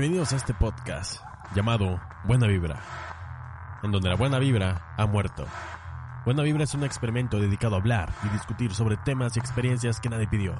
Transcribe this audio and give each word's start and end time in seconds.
Bienvenidos 0.00 0.32
a 0.32 0.36
este 0.36 0.54
podcast 0.54 1.20
llamado 1.56 2.00
Buena 2.22 2.46
Vibra, 2.46 2.80
en 3.82 3.90
donde 3.90 4.08
la 4.08 4.14
buena 4.14 4.38
vibra 4.38 4.94
ha 4.96 5.06
muerto. 5.06 5.44
Buena 6.24 6.44
Vibra 6.44 6.62
es 6.62 6.74
un 6.74 6.84
experimento 6.84 7.40
dedicado 7.40 7.74
a 7.74 7.80
hablar 7.80 8.14
y 8.24 8.28
discutir 8.28 8.72
sobre 8.72 8.96
temas 8.98 9.36
y 9.36 9.40
experiencias 9.40 9.98
que 9.98 10.08
nadie 10.08 10.28
pidió, 10.28 10.54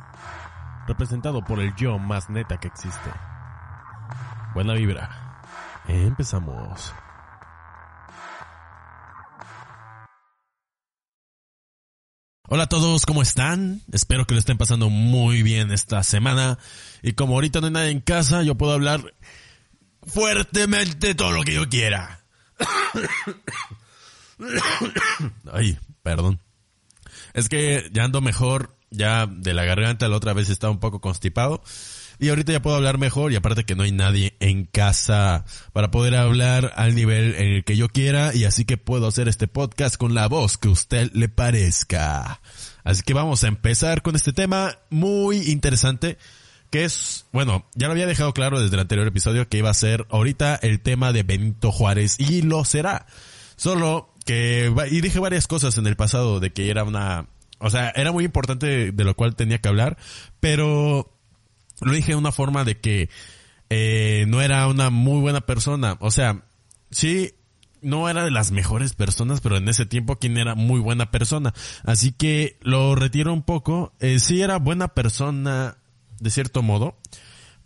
representado 0.88 1.44
por 1.44 1.60
el 1.60 1.72
yo 1.76 2.00
más 2.00 2.28
neta 2.28 2.58
que 2.58 2.66
existe. 2.66 3.10
Buena 4.54 4.74
Vibra. 4.74 5.08
Empezamos. 5.86 6.92
Hola 12.50 12.62
a 12.62 12.66
todos, 12.66 13.04
¿cómo 13.04 13.20
están? 13.20 13.82
Espero 13.92 14.24
que 14.24 14.32
lo 14.32 14.40
estén 14.40 14.56
pasando 14.56 14.88
muy 14.88 15.42
bien 15.42 15.70
esta 15.70 16.02
semana. 16.02 16.56
Y 17.02 17.12
como 17.12 17.34
ahorita 17.34 17.60
no 17.60 17.66
hay 17.66 17.72
nadie 17.74 17.90
en 17.90 18.00
casa, 18.00 18.42
yo 18.42 18.54
puedo 18.54 18.72
hablar 18.72 19.12
fuertemente 20.06 21.14
todo 21.14 21.32
lo 21.32 21.42
que 21.42 21.54
yo 21.54 21.68
quiera. 21.68 22.24
Ay, 25.52 25.78
perdón. 26.02 26.40
Es 27.34 27.48
que 27.48 27.88
ya 27.92 28.04
ando 28.04 28.20
mejor, 28.20 28.76
ya 28.90 29.26
de 29.26 29.54
la 29.54 29.64
garganta 29.64 30.08
la 30.08 30.16
otra 30.16 30.32
vez 30.32 30.48
estaba 30.48 30.72
un 30.72 30.80
poco 30.80 31.00
constipado. 31.00 31.62
Y 32.20 32.30
ahorita 32.30 32.50
ya 32.50 32.62
puedo 32.62 32.74
hablar 32.74 32.98
mejor 32.98 33.32
y 33.32 33.36
aparte 33.36 33.62
que 33.62 33.76
no 33.76 33.84
hay 33.84 33.92
nadie 33.92 34.36
en 34.40 34.64
casa 34.64 35.44
para 35.72 35.92
poder 35.92 36.16
hablar 36.16 36.72
al 36.74 36.96
nivel 36.96 37.36
en 37.36 37.48
el 37.48 37.64
que 37.64 37.76
yo 37.76 37.88
quiera 37.88 38.34
y 38.34 38.44
así 38.44 38.64
que 38.64 38.76
puedo 38.76 39.06
hacer 39.06 39.28
este 39.28 39.46
podcast 39.46 39.96
con 39.96 40.14
la 40.14 40.26
voz 40.26 40.58
que 40.58 40.68
usted 40.68 41.12
le 41.12 41.28
parezca. 41.28 42.40
Así 42.82 43.02
que 43.02 43.14
vamos 43.14 43.44
a 43.44 43.48
empezar 43.48 44.02
con 44.02 44.16
este 44.16 44.32
tema 44.32 44.78
muy 44.90 45.48
interesante 45.52 46.18
que 46.70 46.84
es, 46.84 47.26
bueno, 47.32 47.64
ya 47.74 47.86
lo 47.86 47.92
había 47.92 48.06
dejado 48.06 48.34
claro 48.34 48.60
desde 48.60 48.74
el 48.76 48.80
anterior 48.80 49.06
episodio 49.06 49.48
que 49.48 49.58
iba 49.58 49.70
a 49.70 49.74
ser 49.74 50.06
ahorita 50.10 50.56
el 50.56 50.80
tema 50.80 51.12
de 51.12 51.22
Benito 51.22 51.72
Juárez 51.72 52.18
y 52.18 52.42
lo 52.42 52.64
será. 52.64 53.06
Solo 53.56 54.12
que, 54.24 54.72
y 54.90 55.00
dije 55.00 55.18
varias 55.18 55.46
cosas 55.46 55.78
en 55.78 55.86
el 55.86 55.96
pasado 55.96 56.40
de 56.40 56.52
que 56.52 56.70
era 56.70 56.84
una, 56.84 57.26
o 57.58 57.70
sea, 57.70 57.90
era 57.90 58.12
muy 58.12 58.24
importante 58.24 58.92
de 58.92 59.04
lo 59.04 59.14
cual 59.14 59.34
tenía 59.34 59.58
que 59.58 59.68
hablar, 59.68 59.96
pero 60.40 61.10
lo 61.80 61.92
dije 61.92 62.12
de 62.12 62.18
una 62.18 62.32
forma 62.32 62.64
de 62.64 62.78
que 62.78 63.08
eh, 63.70 64.24
no 64.28 64.40
era 64.40 64.66
una 64.66 64.90
muy 64.90 65.20
buena 65.20 65.40
persona. 65.40 65.96
O 66.00 66.10
sea, 66.10 66.42
sí, 66.90 67.34
no 67.80 68.08
era 68.08 68.24
de 68.24 68.30
las 68.30 68.50
mejores 68.50 68.94
personas, 68.94 69.40
pero 69.40 69.56
en 69.56 69.68
ese 69.68 69.86
tiempo 69.86 70.16
quien 70.16 70.36
era 70.36 70.54
muy 70.54 70.80
buena 70.80 71.10
persona. 71.10 71.54
Así 71.84 72.12
que 72.12 72.58
lo 72.60 72.94
retiro 72.94 73.32
un 73.32 73.42
poco. 73.42 73.92
Eh, 74.00 74.18
sí 74.18 74.42
era 74.42 74.58
buena 74.58 74.88
persona 74.88 75.78
de 76.20 76.30
cierto 76.30 76.62
modo, 76.62 76.96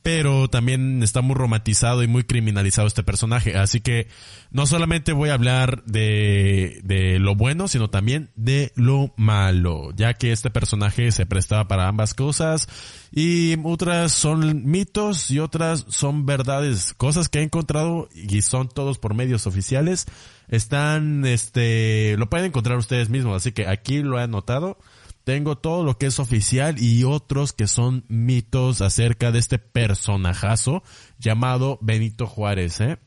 pero 0.02 0.48
también 0.48 1.02
está 1.02 1.22
muy 1.22 1.36
romantizado 1.36 2.02
y 2.02 2.08
muy 2.08 2.24
criminalizado 2.24 2.88
este 2.88 3.04
personaje. 3.04 3.56
Así 3.56 3.80
que 3.80 4.08
no 4.50 4.66
solamente 4.66 5.12
voy 5.12 5.30
a 5.30 5.34
hablar 5.34 5.84
de, 5.84 6.80
de 6.82 7.20
lo 7.20 7.36
bueno, 7.36 7.68
sino 7.68 7.88
también 7.88 8.30
de 8.34 8.72
lo 8.74 9.14
malo, 9.16 9.92
ya 9.94 10.14
que 10.14 10.32
este 10.32 10.50
personaje 10.50 11.12
se 11.12 11.24
prestaba 11.24 11.68
para 11.68 11.86
ambas 11.86 12.14
cosas 12.14 12.68
y 13.12 13.56
otras 13.62 14.12
son 14.12 14.68
mitos 14.68 15.30
y 15.30 15.38
otras 15.38 15.86
son 15.88 16.26
verdades, 16.26 16.94
cosas 16.94 17.28
que 17.28 17.38
he 17.38 17.42
encontrado 17.42 18.08
y 18.12 18.42
son 18.42 18.68
todos 18.68 18.98
por 18.98 19.14
medios 19.14 19.46
oficiales. 19.46 20.06
Están, 20.48 21.24
este, 21.24 22.16
lo 22.18 22.28
pueden 22.28 22.46
encontrar 22.46 22.76
ustedes 22.76 23.08
mismos, 23.08 23.36
así 23.36 23.52
que 23.52 23.68
aquí 23.68 24.02
lo 24.02 24.18
he 24.18 24.22
anotado 24.22 24.78
tengo 25.24 25.56
todo 25.56 25.84
lo 25.84 25.98
que 25.98 26.06
es 26.06 26.18
oficial 26.18 26.80
y 26.80 27.04
otros 27.04 27.52
que 27.52 27.66
son 27.66 28.04
mitos 28.08 28.80
acerca 28.80 29.30
de 29.32 29.38
este 29.38 29.58
personajazo 29.58 30.82
llamado 31.18 31.78
Benito 31.80 32.26
Juárez, 32.26 32.80
¿eh? 32.80 32.98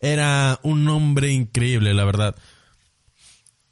Era 0.00 0.58
un 0.62 0.88
hombre 0.88 1.32
increíble, 1.32 1.94
la 1.94 2.04
verdad. 2.04 2.36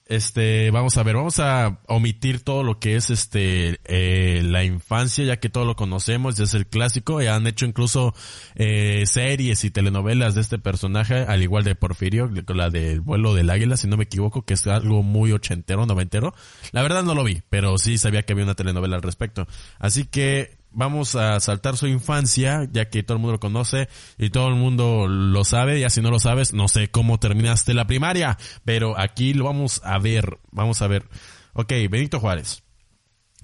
Este, 0.08 0.70
vamos 0.70 0.96
a 0.96 1.02
ver, 1.02 1.16
vamos 1.16 1.38
a 1.38 1.80
omitir 1.86 2.40
todo 2.40 2.62
lo 2.62 2.80
que 2.80 2.96
es 2.96 3.10
este, 3.10 3.78
eh, 3.84 4.42
la 4.42 4.64
infancia, 4.64 5.22
ya 5.22 5.36
que 5.36 5.50
todo 5.50 5.66
lo 5.66 5.76
conocemos, 5.76 6.36
ya 6.36 6.44
es 6.44 6.54
el 6.54 6.66
clásico, 6.66 7.20
y 7.20 7.26
han 7.26 7.46
hecho 7.46 7.66
incluso, 7.66 8.14
eh, 8.54 9.04
series 9.04 9.64
y 9.64 9.70
telenovelas 9.70 10.34
de 10.34 10.40
este 10.40 10.58
personaje, 10.58 11.26
al 11.28 11.42
igual 11.42 11.62
de 11.62 11.74
Porfirio, 11.74 12.30
la 12.48 12.70
del 12.70 13.02
vuelo 13.02 13.34
del 13.34 13.50
águila, 13.50 13.76
si 13.76 13.86
no 13.86 13.98
me 13.98 14.04
equivoco, 14.04 14.46
que 14.46 14.54
es 14.54 14.66
algo 14.66 15.02
muy 15.02 15.32
ochentero, 15.32 15.84
noventero. 15.84 16.34
La 16.72 16.80
verdad 16.80 17.02
no 17.02 17.14
lo 17.14 17.22
vi, 17.22 17.42
pero 17.50 17.76
sí 17.76 17.98
sabía 17.98 18.22
que 18.22 18.32
había 18.32 18.44
una 18.44 18.54
telenovela 18.54 18.96
al 18.96 19.02
respecto. 19.02 19.46
Así 19.78 20.06
que, 20.06 20.57
vamos 20.70 21.14
a 21.16 21.40
saltar 21.40 21.76
su 21.76 21.86
infancia, 21.86 22.68
ya 22.70 22.88
que 22.88 23.02
todo 23.02 23.16
el 23.16 23.20
mundo 23.20 23.32
lo 23.32 23.40
conoce 23.40 23.88
y 24.18 24.30
todo 24.30 24.48
el 24.48 24.54
mundo 24.54 25.06
lo 25.08 25.44
sabe, 25.44 25.80
y 25.80 25.90
si 25.90 26.00
no 26.00 26.10
lo 26.10 26.18
sabes, 26.18 26.52
no 26.52 26.68
sé 26.68 26.90
cómo 26.90 27.18
terminaste 27.18 27.74
la 27.74 27.86
primaria, 27.86 28.38
pero 28.64 28.98
aquí 28.98 29.34
lo 29.34 29.44
vamos 29.44 29.80
a 29.84 29.98
ver, 29.98 30.38
vamos 30.50 30.82
a 30.82 30.86
ver. 30.86 31.08
Ok, 31.52 31.72
Benito 31.90 32.20
Juárez. 32.20 32.62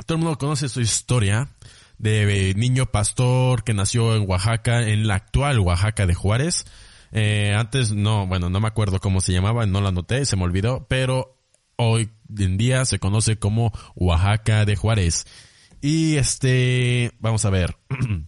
Todo 0.07 0.19
el 0.19 0.25
mundo 0.25 0.39
conoce 0.39 0.69
su 0.69 0.81
historia 0.81 1.49
de 1.99 2.55
niño 2.57 2.87
pastor 2.87 3.65
que 3.65 3.75
nació 3.75 4.17
en 4.17 4.29
Oaxaca, 4.29 4.89
en 4.89 5.07
la 5.07 5.15
actual 5.15 5.61
Oaxaca 5.61 6.07
de 6.07 6.15
Juárez. 6.15 6.67
Eh, 7.13 7.55
antes 7.57 7.93
no, 7.93 8.27
bueno, 8.27 8.51
no 8.51 8.61
me 8.61 8.67
acuerdo 8.67 8.99
cómo 8.99 9.21
se 9.21 9.33
llamaba, 9.33 9.67
no 9.67 9.81
la 9.81 9.91
anoté, 9.91 10.27
se 10.27 10.37
me 10.37 10.43
olvidó, 10.43 10.87
pero 10.89 11.39
hoy 11.77 12.11
en 12.39 12.57
día 12.57 12.85
se 12.85 12.99
conoce 12.99 13.39
como 13.39 13.73
Oaxaca 13.95 14.65
de 14.65 14.77
Juárez. 14.77 15.27
Y 15.85 16.17
este, 16.17 17.13
vamos 17.19 17.45
a 17.45 17.51
ver. 17.51 17.77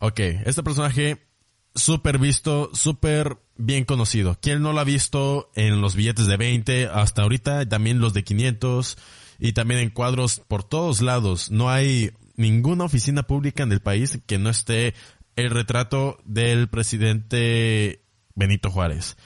ok, 0.00 0.18
este 0.18 0.64
personaje 0.64 1.28
súper 1.76 2.18
visto, 2.18 2.70
súper 2.74 3.38
bien 3.56 3.84
conocido. 3.84 4.36
¿Quién 4.42 4.62
no 4.62 4.72
lo 4.72 4.80
ha 4.80 4.84
visto 4.84 5.52
en 5.54 5.80
los 5.80 5.94
billetes 5.94 6.26
de 6.26 6.36
20 6.36 6.86
hasta 6.86 7.22
ahorita? 7.22 7.68
También 7.68 8.00
los 8.00 8.14
de 8.14 8.24
500 8.24 8.98
y 9.38 9.52
también 9.52 9.78
en 9.78 9.90
cuadros 9.90 10.40
por 10.48 10.64
todos 10.64 11.02
lados. 11.02 11.52
No 11.52 11.70
hay 11.70 12.10
ninguna 12.34 12.82
oficina 12.82 13.22
pública 13.22 13.62
en 13.62 13.70
el 13.70 13.78
país 13.78 14.18
que 14.26 14.38
no 14.38 14.50
esté 14.50 14.92
el 15.36 15.50
retrato 15.50 16.18
del 16.24 16.66
presidente 16.66 18.02
Benito 18.34 18.72
Juárez 18.72 19.16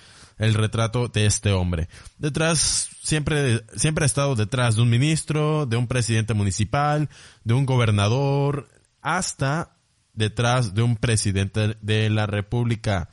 el 0.40 0.54
retrato 0.54 1.08
de 1.08 1.26
este 1.26 1.52
hombre. 1.52 1.88
Detrás, 2.18 2.89
siempre, 3.10 3.64
siempre 3.74 4.04
ha 4.04 4.06
estado 4.06 4.36
detrás 4.36 4.76
de 4.76 4.82
un 4.82 4.88
ministro, 4.88 5.66
de 5.66 5.76
un 5.76 5.88
presidente 5.88 6.32
municipal, 6.32 7.08
de 7.42 7.54
un 7.54 7.66
gobernador, 7.66 8.68
hasta 9.02 9.76
detrás 10.14 10.74
de 10.74 10.82
un 10.82 10.94
presidente 10.94 11.76
de 11.82 12.08
la 12.08 12.26
República. 12.26 13.10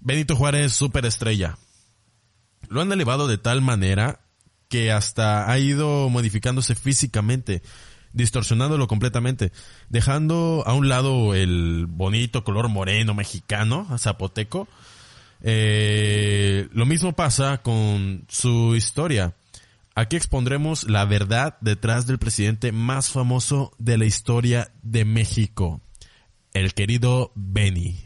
Benito 0.00 0.36
Juárez, 0.36 0.74
superestrella. 0.74 1.56
Lo 2.68 2.82
han 2.82 2.92
elevado 2.92 3.26
de 3.26 3.38
tal 3.38 3.62
manera 3.62 4.20
que 4.68 4.92
hasta 4.92 5.50
ha 5.50 5.58
ido 5.58 6.10
modificándose 6.10 6.74
físicamente, 6.74 7.62
distorsionándolo 8.12 8.86
completamente, 8.86 9.50
dejando 9.88 10.62
a 10.66 10.74
un 10.74 10.90
lado 10.90 11.34
el 11.34 11.86
bonito 11.86 12.44
color 12.44 12.68
moreno 12.68 13.14
mexicano, 13.14 13.86
zapoteco, 13.98 14.68
eh, 15.42 16.68
lo 16.72 16.86
mismo 16.86 17.14
pasa 17.14 17.62
con 17.62 18.24
su 18.28 18.76
historia. 18.76 19.34
Aquí 19.94 20.16
expondremos 20.16 20.84
la 20.84 21.04
verdad 21.04 21.58
detrás 21.60 22.06
del 22.06 22.18
presidente 22.18 22.72
más 22.72 23.10
famoso 23.10 23.72
de 23.78 23.98
la 23.98 24.06
historia 24.06 24.72
de 24.82 25.04
México, 25.04 25.82
el 26.54 26.72
querido 26.72 27.32
Benny. 27.34 27.98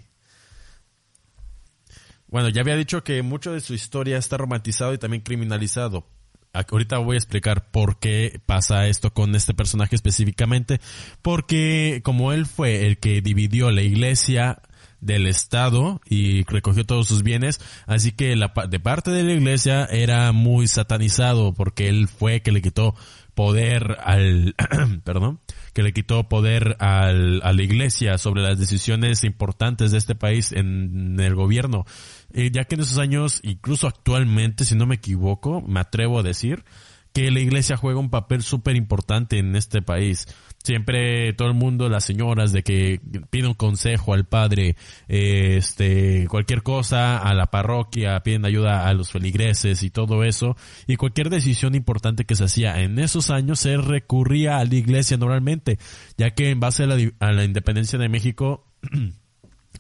Bueno, 2.26 2.48
ya 2.48 2.62
había 2.62 2.74
dicho 2.74 3.04
que 3.04 3.22
mucho 3.22 3.52
de 3.52 3.60
su 3.60 3.72
historia 3.74 4.18
está 4.18 4.36
romantizado 4.36 4.94
y 4.94 4.98
también 4.98 5.22
criminalizado. 5.22 6.06
Ahorita 6.52 6.98
voy 6.98 7.16
a 7.16 7.18
explicar 7.18 7.70
por 7.70 7.98
qué 7.98 8.40
pasa 8.46 8.86
esto 8.88 9.12
con 9.12 9.34
este 9.34 9.54
personaje 9.54 9.94
específicamente. 9.94 10.80
Porque 11.22 12.00
como 12.02 12.32
él 12.32 12.46
fue 12.46 12.86
el 12.86 12.98
que 12.98 13.20
dividió 13.20 13.70
la 13.70 13.82
iglesia 13.82 14.62
del 15.00 15.26
Estado 15.26 16.00
y 16.04 16.44
recogió 16.44 16.84
todos 16.84 17.06
sus 17.06 17.22
bienes, 17.22 17.60
así 17.86 18.12
que 18.12 18.36
la, 18.36 18.52
de 18.68 18.80
parte 18.80 19.10
de 19.10 19.24
la 19.24 19.32
iglesia 19.32 19.84
era 19.84 20.32
muy 20.32 20.68
satanizado 20.68 21.54
porque 21.54 21.88
él 21.88 22.08
fue 22.08 22.42
que 22.42 22.52
le 22.52 22.62
quitó 22.62 22.94
poder 23.36 23.98
al, 24.02 24.54
perdón, 25.04 25.40
que 25.74 25.82
le 25.82 25.92
quitó 25.92 26.26
poder 26.26 26.76
al, 26.80 27.42
a 27.44 27.52
la 27.52 27.62
iglesia 27.62 28.16
sobre 28.16 28.42
las 28.42 28.58
decisiones 28.58 29.24
importantes 29.24 29.92
de 29.92 29.98
este 29.98 30.14
país 30.14 30.52
en, 30.52 31.20
el 31.20 31.34
gobierno. 31.34 31.84
Eh, 32.32 32.50
ya 32.50 32.64
que 32.64 32.76
en 32.76 32.80
esos 32.80 32.98
años, 32.98 33.40
incluso 33.42 33.86
actualmente, 33.86 34.64
si 34.64 34.74
no 34.74 34.86
me 34.86 34.94
equivoco, 34.94 35.60
me 35.60 35.80
atrevo 35.80 36.18
a 36.18 36.22
decir, 36.22 36.64
que 37.12 37.30
la 37.30 37.40
iglesia 37.40 37.76
juega 37.76 37.98
un 37.98 38.10
papel 38.10 38.42
súper 38.42 38.76
importante 38.76 39.38
en 39.38 39.54
este 39.54 39.80
país. 39.82 40.28
Siempre 40.66 41.32
todo 41.34 41.46
el 41.46 41.54
mundo, 41.54 41.88
las 41.88 42.02
señoras, 42.02 42.50
de 42.50 42.64
que 42.64 43.00
piden 43.30 43.50
un 43.50 43.54
consejo 43.54 44.14
al 44.14 44.24
padre, 44.24 44.74
este, 45.06 46.26
cualquier 46.28 46.64
cosa 46.64 47.18
a 47.18 47.34
la 47.34 47.46
parroquia, 47.52 48.18
piden 48.24 48.44
ayuda 48.44 48.88
a 48.88 48.92
los 48.92 49.12
feligreses 49.12 49.84
y 49.84 49.90
todo 49.90 50.24
eso. 50.24 50.56
Y 50.88 50.96
cualquier 50.96 51.30
decisión 51.30 51.76
importante 51.76 52.24
que 52.24 52.34
se 52.34 52.42
hacía 52.42 52.82
en 52.82 52.98
esos 52.98 53.30
años 53.30 53.60
se 53.60 53.76
recurría 53.76 54.58
a 54.58 54.64
la 54.64 54.74
iglesia 54.74 55.16
normalmente, 55.16 55.78
ya 56.18 56.32
que 56.32 56.50
en 56.50 56.58
base 56.58 56.82
a 56.82 57.32
la 57.32 57.44
independencia 57.44 57.96
de 57.96 58.08
México, 58.08 58.66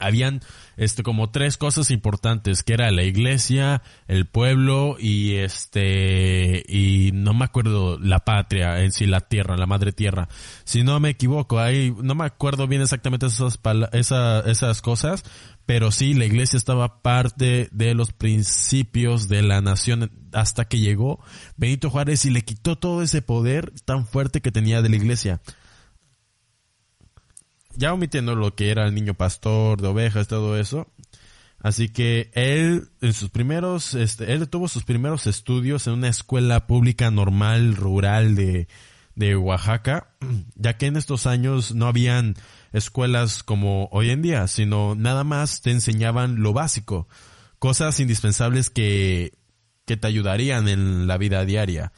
habían 0.00 0.40
este 0.76 1.02
como 1.02 1.30
tres 1.30 1.56
cosas 1.56 1.90
importantes 1.90 2.62
que 2.62 2.74
era 2.74 2.90
la 2.90 3.02
iglesia 3.04 3.82
el 4.08 4.26
pueblo 4.26 4.96
y 4.98 5.36
este 5.36 6.64
y 6.68 7.10
no 7.12 7.34
me 7.34 7.44
acuerdo 7.44 7.98
la 7.98 8.20
patria 8.20 8.82
en 8.82 8.92
sí 8.92 9.06
la 9.06 9.20
tierra 9.20 9.56
la 9.56 9.66
madre 9.66 9.92
tierra. 9.92 10.28
Si 10.64 10.82
no 10.82 10.98
me 11.00 11.10
equivoco 11.10 11.58
ahí 11.58 11.94
no 12.02 12.14
me 12.14 12.24
acuerdo 12.24 12.66
bien 12.66 12.82
exactamente 12.82 13.26
esas 13.26 13.58
esas, 13.92 14.46
esas 14.46 14.82
cosas 14.82 15.24
pero 15.66 15.90
sí 15.90 16.14
la 16.14 16.24
iglesia 16.24 16.56
estaba 16.56 17.02
parte 17.02 17.68
de 17.72 17.94
los 17.94 18.12
principios 18.12 19.28
de 19.28 19.42
la 19.42 19.60
nación 19.60 20.10
hasta 20.32 20.66
que 20.66 20.78
llegó 20.78 21.20
Benito 21.56 21.90
Juárez 21.90 22.24
y 22.24 22.30
le 22.30 22.42
quitó 22.42 22.76
todo 22.76 23.02
ese 23.02 23.22
poder 23.22 23.72
tan 23.84 24.06
fuerte 24.06 24.40
que 24.40 24.52
tenía 24.52 24.82
de 24.82 24.88
la 24.88 24.96
iglesia 24.96 25.40
ya 27.76 27.92
omitiendo 27.92 28.34
lo 28.34 28.54
que 28.54 28.70
era 28.70 28.86
el 28.86 28.94
niño 28.94 29.14
pastor 29.14 29.80
de 29.80 29.88
ovejas, 29.88 30.28
todo 30.28 30.58
eso. 30.58 30.88
Así 31.60 31.88
que 31.88 32.30
él, 32.34 32.88
en 33.00 33.12
sus 33.12 33.30
primeros, 33.30 33.94
este, 33.94 34.32
él 34.32 34.48
tuvo 34.48 34.68
sus 34.68 34.84
primeros 34.84 35.26
estudios 35.26 35.86
en 35.86 35.94
una 35.94 36.08
escuela 36.08 36.66
pública 36.66 37.10
normal, 37.10 37.76
rural 37.76 38.36
de, 38.36 38.68
de 39.14 39.36
Oaxaca, 39.36 40.10
ya 40.54 40.76
que 40.76 40.86
en 40.86 40.96
estos 40.96 41.26
años 41.26 41.74
no 41.74 41.86
habían 41.86 42.34
escuelas 42.72 43.42
como 43.42 43.88
hoy 43.90 44.10
en 44.10 44.22
día, 44.22 44.46
sino 44.48 44.94
nada 44.94 45.24
más 45.24 45.62
te 45.62 45.70
enseñaban 45.70 46.42
lo 46.42 46.52
básico, 46.52 47.08
cosas 47.58 47.98
indispensables 48.00 48.70
que, 48.70 49.32
que 49.86 49.96
te 49.96 50.06
ayudarían 50.06 50.68
en 50.68 51.06
la 51.06 51.16
vida 51.16 51.44
diaria 51.44 51.92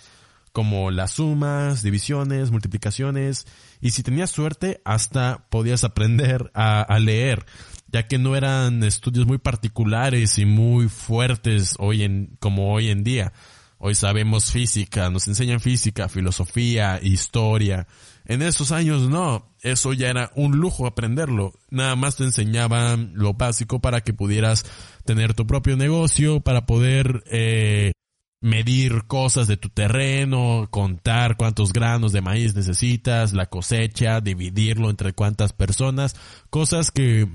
como 0.59 0.91
las 0.91 1.13
sumas, 1.13 1.83
divisiones, 1.83 2.51
multiplicaciones, 2.51 3.47
y 3.81 3.91
si 3.91 4.03
tenías 4.03 4.31
suerte, 4.31 4.81
hasta 4.85 5.47
podías 5.51 5.85
aprender 5.85 6.51
a, 6.55 6.99
leer, 6.99 7.47
ya 7.89 8.07
que 8.07 8.19
no 8.19 8.37
eran 8.37 8.83
estudios 8.83 9.27
muy 9.27 9.39
particulares 9.39 10.39
y 10.39 10.45
muy 10.45 10.89
fuertes 10.89 11.75
hoy 11.79 12.03
en, 12.03 12.37
como 12.41 12.73
hoy 12.73 12.91
en 12.91 13.05
día. 13.05 13.33
Hoy 13.81 13.95
sabemos 13.95 14.51
física, 14.51 15.09
nos 15.09 15.29
enseñan 15.29 15.61
física, 15.61 16.09
filosofía, 16.09 16.99
historia. 17.01 17.87
En 18.25 18.43
esos 18.43 18.73
años 18.73 19.09
no, 19.09 19.55
eso 19.63 19.93
ya 19.93 20.09
era 20.09 20.33
un 20.35 20.57
lujo 20.57 20.87
aprenderlo. 20.87 21.55
Nada 21.71 21.95
más 21.95 22.17
te 22.17 22.25
enseñaban 22.25 23.13
lo 23.15 23.35
básico 23.35 23.81
para 23.81 24.01
que 24.01 24.13
pudieras 24.13 24.65
tener 25.05 25.33
tu 25.35 25.47
propio 25.47 25.77
negocio, 25.77 26.41
para 26.41 26.67
poder 26.67 27.23
eh, 27.27 27.93
medir 28.41 29.05
cosas 29.07 29.49
de 29.49 29.57
tu 29.57 29.69
terreno, 29.69 30.69
contar 30.71 31.37
cuántos 31.37 31.73
granos 31.73 32.13
de 32.13 32.21
maíz 32.21 32.55
necesitas, 32.55 33.33
la 33.33 33.47
cosecha, 33.47 34.21
dividirlo 34.21 34.91
entre 34.91 35.13
cuántas 35.13 35.53
personas, 35.53 36.15
cosas 36.51 36.91
que 36.91 37.29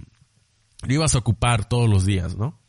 ibas 0.88 1.16
a 1.16 1.20
ocupar 1.20 1.68
todos 1.68 1.90
los 1.90 2.06
días, 2.06 2.38
¿no? 2.38 2.60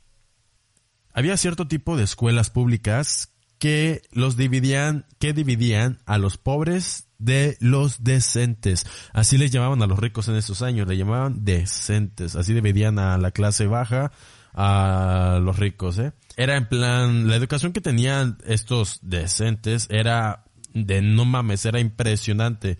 Había 1.12 1.36
cierto 1.36 1.68
tipo 1.68 1.96
de 1.96 2.02
escuelas 2.02 2.50
públicas 2.50 3.30
que 3.58 4.02
los 4.10 4.36
dividían, 4.36 5.06
que 5.20 5.32
dividían 5.32 6.00
a 6.06 6.18
los 6.18 6.36
pobres 6.36 7.06
de 7.18 7.56
los 7.60 8.02
decentes. 8.02 8.84
Así 9.12 9.38
les 9.38 9.52
llamaban 9.52 9.80
a 9.82 9.86
los 9.86 9.98
ricos 9.98 10.28
en 10.28 10.34
esos 10.34 10.60
años, 10.60 10.88
le 10.88 10.96
llamaban 10.96 11.44
decentes. 11.44 12.34
Así 12.34 12.52
dividían 12.52 12.98
a 12.98 13.16
la 13.16 13.30
clase 13.30 13.66
baja 13.66 14.10
a 14.52 15.38
los 15.40 15.58
ricos, 15.58 15.98
¿eh? 15.98 16.12
Era 16.36 16.56
en 16.56 16.68
plan, 16.68 17.28
la 17.28 17.36
educación 17.36 17.72
que 17.72 17.80
tenían 17.80 18.38
estos 18.46 18.98
decentes 19.02 19.86
era 19.90 20.44
de 20.72 21.00
no 21.00 21.24
mames, 21.24 21.64
era 21.64 21.80
impresionante. 21.80 22.78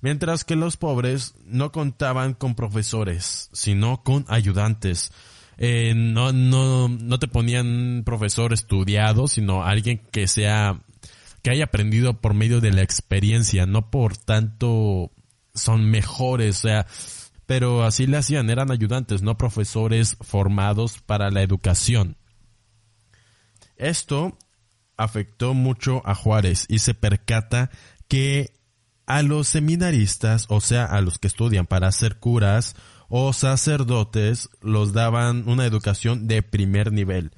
Mientras 0.00 0.44
que 0.44 0.54
los 0.54 0.76
pobres 0.76 1.34
no 1.44 1.72
contaban 1.72 2.34
con 2.34 2.54
profesores, 2.54 3.48
sino 3.52 4.02
con 4.02 4.24
ayudantes. 4.28 5.12
Eh, 5.56 5.94
no, 5.96 6.32
no, 6.32 6.88
no 6.88 7.18
te 7.18 7.28
ponían 7.28 8.02
profesor 8.04 8.52
estudiado, 8.52 9.28
sino 9.28 9.64
alguien 9.64 10.02
que 10.12 10.26
sea, 10.26 10.82
que 11.42 11.50
haya 11.50 11.64
aprendido 11.64 12.20
por 12.20 12.34
medio 12.34 12.60
de 12.60 12.72
la 12.72 12.82
experiencia, 12.82 13.66
no 13.66 13.90
por 13.90 14.16
tanto 14.16 15.10
son 15.54 15.90
mejores, 15.90 16.58
o 16.58 16.68
sea, 16.68 16.86
pero 17.46 17.84
así 17.84 18.06
le 18.06 18.16
hacían, 18.16 18.50
eran 18.50 18.70
ayudantes, 18.70 19.22
no 19.22 19.36
profesores 19.36 20.16
formados 20.20 21.00
para 21.00 21.30
la 21.30 21.42
educación. 21.42 22.16
Esto 23.76 24.38
afectó 24.96 25.54
mucho 25.54 26.02
a 26.04 26.14
Juárez 26.14 26.66
y 26.68 26.78
se 26.78 26.94
percata 26.94 27.70
que 28.08 28.52
a 29.06 29.22
los 29.22 29.48
seminaristas, 29.48 30.46
o 30.48 30.60
sea, 30.60 30.84
a 30.84 31.00
los 31.00 31.18
que 31.18 31.28
estudian 31.28 31.66
para 31.66 31.92
ser 31.92 32.18
curas 32.18 32.74
o 33.08 33.32
sacerdotes, 33.32 34.48
los 34.60 34.92
daban 34.92 35.48
una 35.48 35.66
educación 35.66 36.26
de 36.26 36.42
primer 36.42 36.92
nivel. 36.92 37.32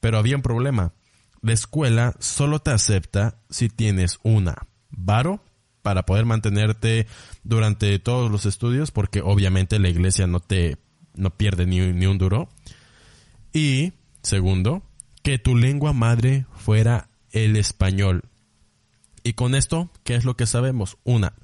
Pero 0.00 0.18
había 0.18 0.36
un 0.36 0.42
problema. 0.42 0.94
La 1.42 1.52
escuela 1.52 2.14
solo 2.18 2.58
te 2.58 2.72
acepta 2.72 3.38
si 3.50 3.68
tienes 3.68 4.18
una, 4.22 4.66
varo 4.90 5.44
para 5.82 6.04
poder 6.04 6.24
mantenerte 6.24 7.06
durante 7.44 7.96
todos 8.00 8.30
los 8.30 8.44
estudios, 8.46 8.90
porque 8.90 9.20
obviamente 9.20 9.78
la 9.78 9.88
iglesia 9.88 10.26
no 10.26 10.40
te, 10.40 10.78
no 11.14 11.30
pierde 11.36 11.66
ni, 11.66 11.78
ni 11.92 12.06
un 12.06 12.18
duro. 12.18 12.48
Y, 13.52 13.92
segundo, 14.22 14.82
que 15.26 15.40
tu 15.40 15.56
lengua 15.56 15.92
madre 15.92 16.46
fuera 16.54 17.08
el 17.32 17.56
español. 17.56 18.22
Y 19.24 19.32
con 19.32 19.56
esto, 19.56 19.90
¿qué 20.04 20.14
es 20.14 20.24
lo 20.24 20.36
que 20.36 20.46
sabemos? 20.46 20.98
Una, 21.02 21.34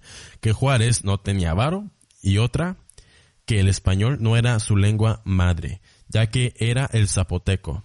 que 0.41 0.53
Juárez 0.53 1.03
no 1.03 1.19
tenía 1.19 1.53
varo 1.53 1.91
y 2.23 2.39
otra, 2.39 2.77
que 3.45 3.59
el 3.59 3.69
español 3.69 4.19
no 4.21 4.37
era 4.37 4.61
su 4.61 4.77
lengua 4.77 5.21
madre, 5.25 5.81
ya 6.07 6.29
que 6.29 6.55
era 6.59 6.89
el 6.93 7.09
zapoteco 7.09 7.83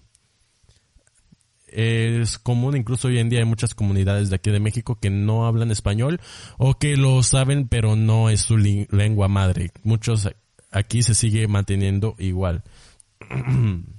es 1.70 2.38
común, 2.38 2.78
incluso 2.78 3.08
hoy 3.08 3.18
en 3.18 3.30
día 3.30 3.40
hay 3.40 3.46
muchas 3.46 3.74
comunidades 3.74 4.30
de 4.30 4.36
aquí 4.36 4.52
de 4.52 4.60
México 4.60 5.00
que 5.00 5.10
no 5.10 5.48
hablan 5.48 5.70
español 5.70 6.22
o 6.58 6.78
que 6.78 6.96
lo 6.96 7.22
saben 7.24 7.68
pero 7.68 7.96
no 7.96 8.30
es 8.30 8.42
su 8.42 8.58
lengua 8.58 9.28
madre. 9.28 9.72
Muchos 9.84 10.30
aquí 10.72 11.02
se 11.02 11.14
sigue 11.16 11.48
manteniendo 11.48 12.16
igual. 12.20 12.64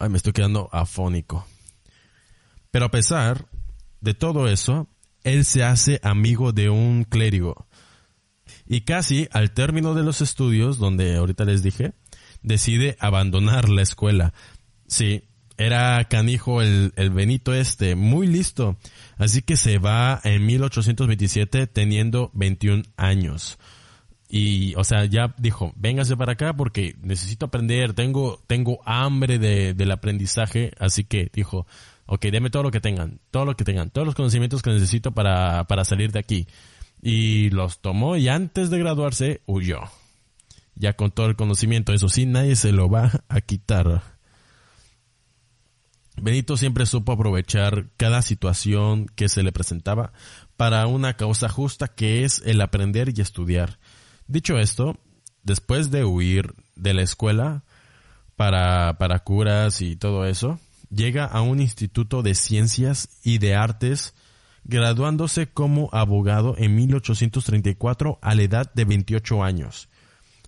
Ay, 0.00 0.08
me 0.08 0.16
estoy 0.16 0.32
quedando 0.32 0.70
afónico. 0.72 1.46
Pero 2.70 2.86
a 2.86 2.90
pesar 2.90 3.46
de 4.00 4.14
todo 4.14 4.48
eso, 4.48 4.88
él 5.24 5.44
se 5.44 5.62
hace 5.62 6.00
amigo 6.02 6.52
de 6.52 6.70
un 6.70 7.04
clérigo. 7.04 7.66
Y 8.66 8.80
casi 8.82 9.28
al 9.30 9.52
término 9.52 9.94
de 9.94 10.02
los 10.02 10.22
estudios, 10.22 10.78
donde 10.78 11.16
ahorita 11.16 11.44
les 11.44 11.62
dije, 11.62 11.92
decide 12.42 12.96
abandonar 12.98 13.68
la 13.68 13.82
escuela. 13.82 14.32
Sí, 14.86 15.24
era 15.58 16.02
canijo 16.04 16.62
el, 16.62 16.94
el 16.96 17.10
Benito 17.10 17.52
este, 17.52 17.94
muy 17.94 18.26
listo. 18.26 18.78
Así 19.18 19.42
que 19.42 19.56
se 19.56 19.78
va 19.78 20.18
en 20.24 20.46
1827 20.46 21.66
teniendo 21.66 22.30
21 22.32 22.84
años. 22.96 23.58
Y, 24.32 24.76
o 24.76 24.84
sea, 24.84 25.06
ya 25.06 25.34
dijo, 25.38 25.72
véngase 25.74 26.16
para 26.16 26.32
acá 26.32 26.54
porque 26.54 26.94
necesito 27.02 27.46
aprender, 27.46 27.94
tengo, 27.94 28.40
tengo 28.46 28.80
hambre 28.84 29.40
de, 29.40 29.74
del 29.74 29.90
aprendizaje, 29.90 30.72
así 30.78 31.02
que 31.02 31.28
dijo, 31.34 31.66
ok, 32.06 32.26
deme 32.26 32.48
todo 32.48 32.62
lo 32.62 32.70
que 32.70 32.80
tengan, 32.80 33.18
todo 33.32 33.44
lo 33.44 33.56
que 33.56 33.64
tengan, 33.64 33.90
todos 33.90 34.06
los 34.06 34.14
conocimientos 34.14 34.62
que 34.62 34.70
necesito 34.70 35.10
para, 35.10 35.64
para 35.64 35.84
salir 35.84 36.12
de 36.12 36.20
aquí. 36.20 36.46
Y 37.02 37.50
los 37.50 37.80
tomó 37.80 38.16
y 38.16 38.28
antes 38.28 38.70
de 38.70 38.78
graduarse 38.78 39.40
huyó. 39.46 39.80
Ya 40.76 40.92
con 40.92 41.10
todo 41.10 41.26
el 41.26 41.34
conocimiento, 41.34 41.92
eso 41.92 42.08
sí, 42.08 42.24
nadie 42.24 42.54
se 42.54 42.70
lo 42.70 42.88
va 42.88 43.10
a 43.28 43.40
quitar. 43.40 44.02
Benito 46.22 46.56
siempre 46.56 46.86
supo 46.86 47.12
aprovechar 47.12 47.86
cada 47.96 48.22
situación 48.22 49.06
que 49.16 49.28
se 49.28 49.42
le 49.42 49.50
presentaba 49.50 50.12
para 50.56 50.86
una 50.86 51.16
causa 51.16 51.48
justa 51.48 51.88
que 51.88 52.22
es 52.24 52.42
el 52.44 52.60
aprender 52.60 53.12
y 53.12 53.20
estudiar. 53.20 53.79
Dicho 54.30 54.58
esto, 54.58 54.96
después 55.42 55.90
de 55.90 56.04
huir 56.04 56.54
de 56.76 56.94
la 56.94 57.02
escuela 57.02 57.64
para, 58.36 58.96
para 58.96 59.18
curas 59.24 59.82
y 59.82 59.96
todo 59.96 60.24
eso, 60.24 60.60
llega 60.88 61.24
a 61.24 61.40
un 61.40 61.60
instituto 61.60 62.22
de 62.22 62.36
ciencias 62.36 63.08
y 63.24 63.38
de 63.38 63.56
artes, 63.56 64.14
graduándose 64.62 65.48
como 65.48 65.88
abogado 65.92 66.54
en 66.58 66.76
1834 66.76 68.20
a 68.22 68.34
la 68.36 68.42
edad 68.42 68.72
de 68.72 68.84
28 68.84 69.42
años. 69.42 69.88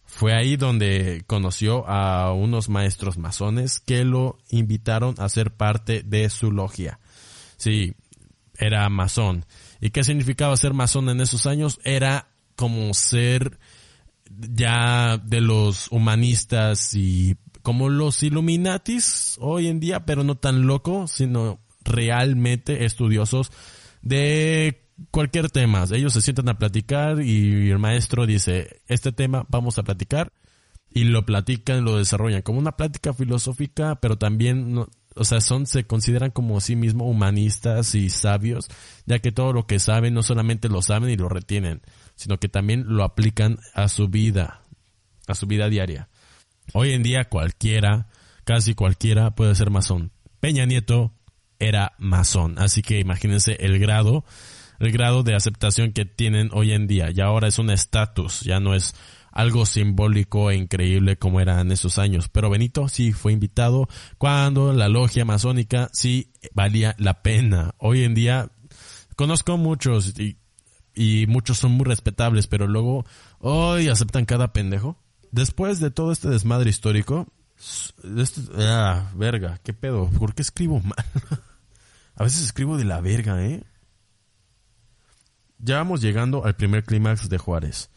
Fue 0.07 0.33
ahí 0.33 0.55
donde 0.55 1.25
conoció 1.27 1.85
a 1.89 2.33
unos 2.33 2.69
maestros 2.69 3.19
masones 3.19 3.81
que 3.81 4.05
lo 4.05 4.39
invitaron 4.49 5.17
a 5.19 5.29
ser 5.29 5.57
parte 5.57 6.05
de 6.05 6.31
su 6.31 6.53
logia. 6.53 7.01
Sí, 7.57 7.95
era 8.57 8.89
masón. 8.91 9.45
¿Y 9.81 9.91
qué 9.91 10.05
significaba 10.05 10.57
ser 10.57 10.73
masón 10.73 11.09
en 11.09 11.21
esos 11.21 11.47
años? 11.47 11.81
Era 11.83 12.29
como 12.55 12.95
ser 12.95 13.59
ya 14.39 15.19
de 15.19 15.41
los 15.41 15.91
humanistas 15.91 16.95
y 16.95 17.37
como 17.63 17.89
los 17.89 18.23
Illuminatis 18.23 19.37
hoy 19.41 19.69
en 19.69 19.81
día, 19.81 20.05
pero 20.05 20.25
no 20.25 20.37
tan 20.37 20.67
loco, 20.67 21.07
sino 21.07 21.61
realmente 21.85 22.85
estudiosos 22.85 23.53
de 24.03 24.89
cualquier 25.11 25.51
tema. 25.51 25.85
Ellos 25.93 26.13
se 26.13 26.23
sientan 26.23 26.49
a 26.49 26.59
platicar 26.59 27.23
y 27.23 27.71
el 27.71 27.79
maestro 27.79 28.27
dice, 28.27 28.81
este 28.89 29.13
tema 29.13 29.47
vamos 29.49 29.79
a 29.79 29.83
platicar 29.83 30.33
y 30.91 31.05
lo 31.05 31.25
platican, 31.25 31.85
lo 31.85 31.97
desarrollan 31.97 32.43
como 32.43 32.59
una 32.59 32.77
plática 32.77 33.15
filosófica, 33.15 33.97
pero 33.97 34.19
también, 34.19 34.85
o 35.15 35.25
sea, 35.25 35.41
son, 35.41 35.67
se 35.67 35.85
consideran 35.85 36.31
como 36.31 36.61
sí 36.61 36.77
mismos 36.77 37.09
humanistas 37.09 37.95
y 37.95 38.11
sabios, 38.11 38.69
ya 39.07 39.19
que 39.19 39.33
todo 39.33 39.53
lo 39.53 39.67
que 39.67 39.79
saben 39.79 40.15
no 40.15 40.23
solamente 40.23 40.69
lo 40.69 40.83
saben 40.83 41.11
y 41.11 41.17
lo 41.17 41.29
retienen, 41.29 41.83
sino 42.15 42.39
que 42.39 42.49
también 42.49 42.85
lo 42.87 43.05
aplican 43.05 43.59
a 43.75 43.89
su 43.89 44.09
vida, 44.09 44.63
a 45.27 45.35
su 45.35 45.47
vida 45.47 45.69
diaria. 45.69 46.09
Hoy 46.73 46.93
en 46.93 47.03
día 47.03 47.25
cualquiera, 47.25 48.09
casi 48.45 48.75
cualquiera 48.75 49.35
puede 49.35 49.55
ser 49.55 49.71
masón. 49.71 50.13
Peña 50.41 50.65
Nieto 50.65 51.13
era 51.59 51.93
masón, 51.99 52.59
así 52.59 52.83
que 52.83 52.99
imagínense 52.99 53.57
el 53.61 53.79
grado, 53.79 54.25
el 54.81 54.91
grado 54.91 55.23
de 55.23 55.35
aceptación 55.35 55.93
que 55.93 56.05
tienen 56.05 56.51
hoy 56.53 56.73
en 56.73 56.87
día. 56.87 57.11
Y 57.15 57.21
ahora 57.21 57.49
es 57.49 57.59
un 57.59 57.71
estatus, 57.71 58.41
ya 58.41 58.59
no 58.59 58.75
es 58.75 58.95
algo 59.33 59.67
simbólico 59.67 60.51
e 60.51 60.57
increíble 60.57 61.17
como 61.17 61.41
era 61.41 61.61
en 61.61 61.73
esos 61.73 61.99
años. 61.99 62.29
Pero 62.29 62.51
Benito 62.51 62.89
sí 62.89 63.13
fue 63.13 63.33
invitado 63.33 63.89
cuando 64.19 64.73
la 64.73 64.89
logia 64.89 65.25
masónica 65.25 65.89
sí 65.93 66.31
valía 66.55 66.95
la 66.99 67.23
pena. 67.23 67.75
Hoy 67.79 68.05
en 68.05 68.15
día 68.15 68.51
conozco 69.17 69.57
muchos 69.57 70.15
y, 70.17 70.37
muchos 71.27 71.59
son 71.59 71.73
muy 71.73 71.87
respetables, 71.87 72.47
pero 72.47 72.67
luego 72.67 73.05
hoy 73.39 73.89
aceptan 73.89 74.27
cada 74.27 74.53
pendejo 74.53 74.99
después 75.33 75.81
de 75.81 75.91
todo 75.91 76.13
este 76.13 76.29
desmadre 76.29 76.71
histórico, 76.71 77.27
este, 78.19 78.43
ah, 78.59 79.11
verga, 79.17 79.59
qué 79.65 79.73
pedo, 79.73 80.09
¿por 80.11 80.35
qué 80.35 80.43
escribo 80.43 80.81
mal? 80.81 81.05
A 82.15 82.25
veces 82.25 82.45
escribo 82.45 82.77
de 82.77 82.85
la 82.85 83.01
verga, 83.01 83.43
¿eh? 83.45 83.65
Ya 85.59 85.77
vamos 85.79 86.01
llegando 86.03 86.45
al 86.45 86.57
primer 86.57 86.85
clímax 86.85 87.29
de 87.29 87.39
Juárez, 87.39 87.89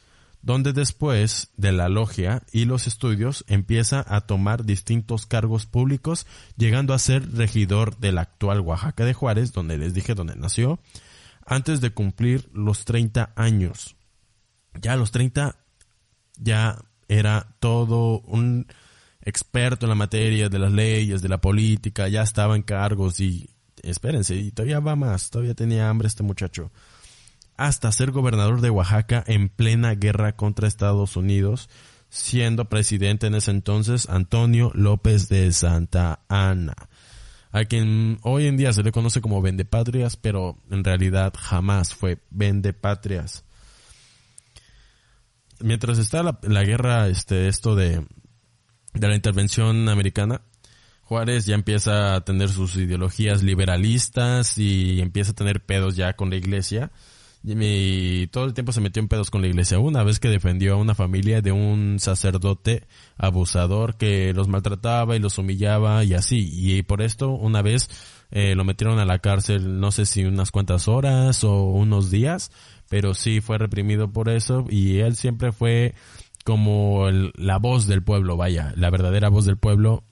donde 0.46 0.74
después 0.74 1.50
de 1.58 1.72
la 1.72 1.90
logia 1.90 2.44
y 2.52 2.66
los 2.66 2.86
estudios 2.86 3.44
empieza 3.48 4.06
a 4.08 4.22
tomar 4.22 4.64
distintos 4.64 5.26
cargos 5.26 5.66
públicos, 5.66 6.28
llegando 6.56 6.94
a 6.94 7.00
ser 7.00 7.34
regidor 7.34 7.98
del 7.98 8.20
actual 8.20 8.60
Oaxaca 8.62 9.06
de 9.06 9.16
Juárez, 9.16 9.54
donde 9.54 9.80
les 9.80 9.96
dije 9.96 10.14
donde 10.14 10.36
nació, 10.36 10.80
antes 11.48 11.82
de 11.82 11.90
cumplir 11.90 12.48
los 12.54 12.86
30 12.86 13.34
años. 13.36 13.96
Ya 14.80 14.94
a 14.94 14.98
los 14.98 15.10
30 15.10 15.56
ya 16.38 16.78
era 17.08 17.56
todo 17.60 18.20
un 18.20 18.68
experto 19.22 19.88
en 19.88 19.90
la 19.90 19.96
materia 19.96 20.48
de 20.48 20.60
las 20.60 20.72
leyes, 20.72 21.24
de 21.24 21.30
la 21.30 21.42
política, 21.42 22.08
ya 22.08 22.22
estaba 22.22 22.56
en 22.56 22.62
cargos 22.62 23.20
y 23.20 23.50
espérense, 23.82 24.36
y 24.36 24.52
todavía 24.52 24.80
va 24.80 24.96
más, 24.96 25.32
todavía 25.32 25.56
tenía 25.56 25.90
hambre 25.90 26.08
este 26.08 26.22
muchacho. 26.22 26.72
Hasta 27.58 27.92
ser 27.92 28.12
gobernador 28.12 28.62
de 28.62 28.70
Oaxaca 28.70 29.24
en 29.28 29.50
plena 29.50 29.96
guerra 29.96 30.36
contra 30.36 30.68
Estados 30.68 31.16
Unidos, 31.16 31.70
siendo 32.10 32.66
presidente 32.66 33.28
en 33.28 33.36
ese 33.36 33.52
entonces 33.52 34.10
Antonio 34.10 34.72
López 34.74 35.30
de 35.30 35.52
Santa 35.52 36.20
Ana, 36.28 36.76
a 37.52 37.66
quien 37.66 38.20
hoy 38.24 38.48
en 38.48 38.58
día 38.58 38.74
se 38.74 38.84
le 38.84 38.92
conoce 38.92 39.22
como 39.22 39.42
Vendepatrias, 39.42 40.18
pero 40.18 40.58
en 40.70 40.84
realidad 40.84 41.34
jamás 41.38 41.94
fue 41.94 42.20
Vendepatrias 42.30 43.46
mientras 45.60 45.98
está 45.98 46.24
la, 46.24 46.64
guerra, 46.64 47.08
este, 47.08 47.48
esto 47.48 47.76
de, 47.76 48.06
de 48.94 49.08
la 49.08 49.16
intervención 49.16 49.90
americana, 49.90 50.42
Juárez 51.02 51.46
ya 51.46 51.56
empieza 51.56 52.16
a 52.16 52.22
tener 52.22 52.50
sus 52.50 52.76
ideologías 52.78 53.44
liberalistas 53.44 54.58
y 54.58 55.02
empieza 55.02 55.32
a 55.32 55.36
tener 55.36 55.64
pedos 55.64 55.96
ya 55.96 56.14
con 56.14 56.32
la 56.32 56.36
iglesia. 56.36 56.92
Y 57.48 58.28
todo 58.28 58.46
el 58.46 58.54
tiempo 58.54 58.72
se 58.72 58.82
metió 58.82 59.02
en 59.02 59.08
pedos 59.08 59.30
con 59.30 59.42
la 59.42 59.48
iglesia. 59.48 59.78
Una 59.78 60.04
vez 60.04 60.20
que 60.20 60.30
defendió 60.30 60.74
a 60.74 60.78
una 60.78 60.96
familia 60.96 61.42
de 61.42 61.52
un 61.52 62.00
sacerdote 62.00 62.88
abusador 63.18 63.98
que 63.98 64.34
los 64.34 64.48
maltrataba 64.48 65.16
y 65.16 65.20
los 65.20 65.38
humillaba 65.38 66.04
y 66.04 66.16
así. 66.16 66.50
Y 66.52 66.82
por 66.82 67.04
esto, 67.04 67.30
una 67.30 67.62
vez 67.62 67.90
eh, 68.32 68.56
lo 68.56 68.64
metieron 68.64 68.98
a 68.98 69.06
la 69.06 69.20
cárcel, 69.20 69.80
no 69.80 69.92
sé 69.92 70.08
si 70.08 70.26
unas 70.26 70.52
cuantas 70.52 70.88
horas 70.88 71.44
o 71.44 71.66
unos 71.66 72.10
días, 72.10 72.52
pero 72.90 73.14
sí 73.14 73.42
fue 73.42 73.60
reprimido 73.60 74.12
por 74.12 74.30
eso 74.30 74.66
y 74.70 74.98
él 75.00 75.16
siempre 75.16 75.52
fue 75.52 75.94
como 76.44 77.10
la 77.36 77.58
voz 77.58 77.88
del 77.88 78.04
pueblo, 78.04 78.38
vaya, 78.38 78.74
la 78.76 78.90
verdadera 78.90 79.30
voz 79.30 79.46
del 79.46 79.58
pueblo 79.58 80.04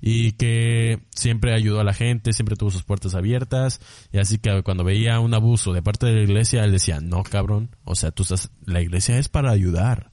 y 0.00 0.32
que 0.32 1.00
siempre 1.10 1.54
ayudó 1.54 1.80
a 1.80 1.84
la 1.84 1.94
gente, 1.94 2.32
siempre 2.32 2.56
tuvo 2.56 2.70
sus 2.70 2.82
puertas 2.82 3.14
abiertas 3.14 3.80
y 4.12 4.18
así 4.18 4.38
que 4.38 4.62
cuando 4.62 4.84
veía 4.84 5.20
un 5.20 5.34
abuso 5.34 5.72
de 5.72 5.82
parte 5.82 6.06
de 6.06 6.14
la 6.14 6.22
iglesia, 6.22 6.64
él 6.64 6.72
decía, 6.72 7.00
no 7.00 7.22
cabrón, 7.22 7.76
o 7.84 7.94
sea, 7.94 8.10
tú 8.10 8.22
estás, 8.22 8.50
la 8.64 8.80
iglesia 8.80 9.18
es 9.18 9.28
para 9.28 9.50
ayudar, 9.50 10.10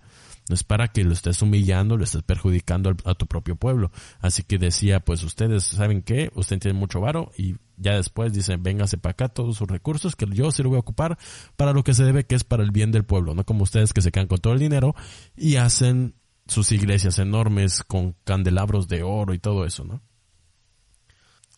no 0.49 0.55
es 0.55 0.63
para 0.63 0.87
que 0.87 1.03
lo 1.03 1.13
estés 1.13 1.41
humillando, 1.41 1.97
lo 1.97 2.03
estés 2.03 2.23
perjudicando 2.23 2.95
a 3.03 3.15
tu 3.15 3.27
propio 3.27 3.57
pueblo. 3.57 3.91
Así 4.19 4.43
que 4.43 4.57
decía, 4.57 5.01
pues 5.01 5.23
ustedes 5.23 5.65
saben 5.65 6.01
qué, 6.01 6.31
usted 6.35 6.59
tiene 6.59 6.79
mucho 6.79 7.01
varo 7.01 7.31
y 7.37 7.55
ya 7.75 7.95
después 7.95 8.33
dicen, 8.33 8.63
véngase 8.63 8.97
para 8.97 9.11
acá 9.11 9.27
todos 9.27 9.57
sus 9.57 9.67
recursos 9.67 10.15
que 10.15 10.25
yo 10.31 10.51
se 10.51 10.63
lo 10.63 10.69
voy 10.69 10.77
a 10.77 10.79
ocupar 10.79 11.17
para 11.57 11.73
lo 11.73 11.83
que 11.83 11.93
se 11.93 12.03
debe, 12.03 12.25
que 12.25 12.35
es 12.35 12.43
para 12.43 12.63
el 12.63 12.71
bien 12.71 12.91
del 12.91 13.03
pueblo, 13.03 13.35
no 13.35 13.45
como 13.45 13.63
ustedes 13.63 13.93
que 13.93 14.01
se 14.01 14.11
quedan 14.11 14.27
con 14.27 14.39
todo 14.39 14.53
el 14.53 14.59
dinero 14.59 14.95
y 15.35 15.57
hacen 15.57 16.15
sus 16.47 16.71
iglesias 16.71 17.19
enormes 17.19 17.83
con 17.83 18.15
candelabros 18.23 18.87
de 18.87 19.03
oro 19.03 19.33
y 19.33 19.39
todo 19.39 19.65
eso, 19.65 19.83
¿no? 19.83 20.01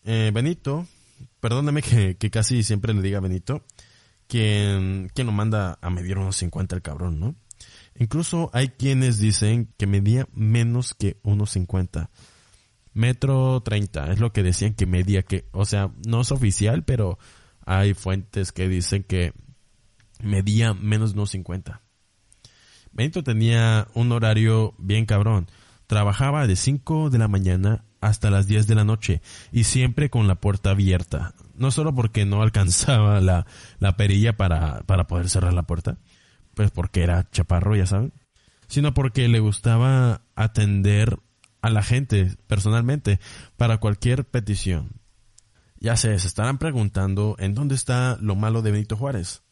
Eh, 0.04 0.30
Benito, 0.32 0.86
perdóneme 1.40 1.82
que, 1.82 2.16
casi 2.30 2.62
siempre 2.62 2.94
le 2.94 3.02
diga 3.02 3.20
Benito, 3.20 3.64
quien, 4.26 5.10
quien 5.14 5.26
lo 5.26 5.32
manda 5.32 5.78
a 5.80 5.90
medir 5.90 6.18
unos 6.18 6.36
50 6.36 6.76
el 6.76 6.82
cabrón, 6.82 7.20
¿no? 7.20 7.34
Incluso 7.98 8.50
hay 8.54 8.68
quienes 8.68 9.18
dicen 9.18 9.72
que 9.76 9.86
medía 9.86 10.26
menos 10.32 10.94
que 10.94 11.18
unos 11.22 11.50
50. 11.50 12.10
Metro 12.92 13.60
30 13.62 14.12
es 14.12 14.20
lo 14.20 14.32
que 14.32 14.42
decían 14.42 14.74
que 14.74 14.86
medía 14.86 15.22
que, 15.22 15.46
o 15.52 15.64
sea, 15.64 15.92
no 16.06 16.22
es 16.22 16.32
oficial, 16.32 16.84
pero 16.84 17.18
hay 17.66 17.94
fuentes 17.94 18.52
que 18.52 18.68
dicen 18.68 19.04
que 19.04 19.32
medía 20.22 20.72
menos 20.74 21.12
de 21.12 21.18
unos 21.18 21.30
50. 21.30 21.82
Benito 22.92 23.22
tenía 23.22 23.86
un 23.94 24.12
horario 24.12 24.74
bien 24.78 25.06
cabrón. 25.06 25.48
Trabajaba 25.86 26.46
de 26.46 26.56
5 26.56 27.10
de 27.10 27.18
la 27.18 27.28
mañana 27.28 27.84
hasta 28.00 28.30
las 28.30 28.46
10 28.46 28.66
de 28.66 28.74
la 28.74 28.84
noche 28.84 29.22
y 29.52 29.64
siempre 29.64 30.10
con 30.10 30.26
la 30.26 30.36
puerta 30.36 30.70
abierta. 30.70 31.34
No 31.54 31.70
solo 31.70 31.94
porque 31.94 32.24
no 32.24 32.42
alcanzaba 32.42 33.20
la, 33.20 33.46
la 33.78 33.96
perilla 33.96 34.36
para, 34.36 34.82
para 34.82 35.06
poder 35.06 35.28
cerrar 35.28 35.52
la 35.52 35.64
puerta, 35.64 35.98
pues 36.54 36.70
porque 36.70 37.02
era 37.02 37.28
chaparro, 37.30 37.76
ya 37.76 37.86
saben, 37.86 38.12
sino 38.68 38.94
porque 38.94 39.28
le 39.28 39.40
gustaba 39.40 40.22
atender 40.34 41.18
a 41.62 41.70
la 41.70 41.82
gente 41.82 42.36
personalmente 42.46 43.20
para 43.56 43.78
cualquier 43.78 44.24
petición. 44.24 45.00
Ya 45.78 45.96
sé, 45.96 46.18
se 46.18 46.26
estarán 46.26 46.58
preguntando 46.58 47.36
en 47.38 47.54
dónde 47.54 47.74
está 47.74 48.18
lo 48.20 48.34
malo 48.34 48.62
de 48.62 48.70
Benito 48.70 48.96
Juárez. 48.96 49.42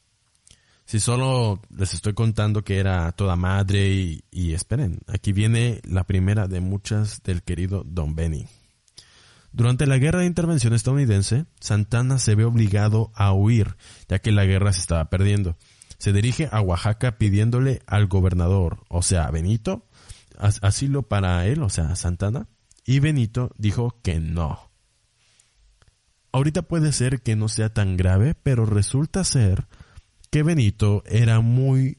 Si 0.88 0.99
solo 0.99 1.61
les 1.68 1.92
estoy 1.92 2.14
contando 2.14 2.64
que 2.64 2.78
era 2.78 3.12
toda 3.12 3.37
madre 3.37 3.90
y, 3.90 4.25
y 4.30 4.54
esperen, 4.54 5.00
aquí 5.07 5.33
viene 5.33 5.80
la 5.85 6.04
primera 6.04 6.49
de 6.49 6.61
muchas 6.61 7.23
del 7.23 7.42
querido 7.42 7.85
Don 7.87 8.16
Benny. 8.16 8.47
Durante 9.52 9.87
la 9.87 9.99
guerra 9.99 10.21
de 10.21 10.26
intervención 10.26 10.73
estadounidense, 10.73 11.45
Santana 11.61 12.18
se 12.18 12.35
ve 12.35 12.45
obligado 12.45 13.12
a 13.14 13.33
huir, 13.33 13.76
ya 14.09 14.18
que 14.18 14.33
la 14.33 14.47
guerra 14.47 14.73
se 14.73 14.80
estaba 14.80 15.09
perdiendo 15.11 15.57
se 15.99 16.12
dirige 16.12 16.49
a 16.50 16.61
Oaxaca 16.61 17.18
pidiéndole 17.18 17.83
al 17.87 18.07
gobernador, 18.07 18.85
o 18.88 19.02
sea, 19.02 19.30
Benito, 19.30 19.87
asilo 20.38 21.02
para 21.02 21.45
él, 21.47 21.62
o 21.62 21.68
sea, 21.68 21.95
Santana, 21.97 22.47
y 22.87 23.00
Benito 23.00 23.50
dijo 23.59 24.00
que 24.02 24.21
no. 24.21 24.71
Ahorita 26.30 26.62
puede 26.62 26.92
ser 26.92 27.21
que 27.21 27.37
no 27.37 27.49
sea 27.49 27.75
tan 27.75 27.97
grave, 27.97 28.35
pero 28.35 28.64
resulta 28.64 29.25
ser 29.25 29.66
que 30.31 30.43
Benito 30.43 31.03
era 31.07 31.41
muy 31.41 31.99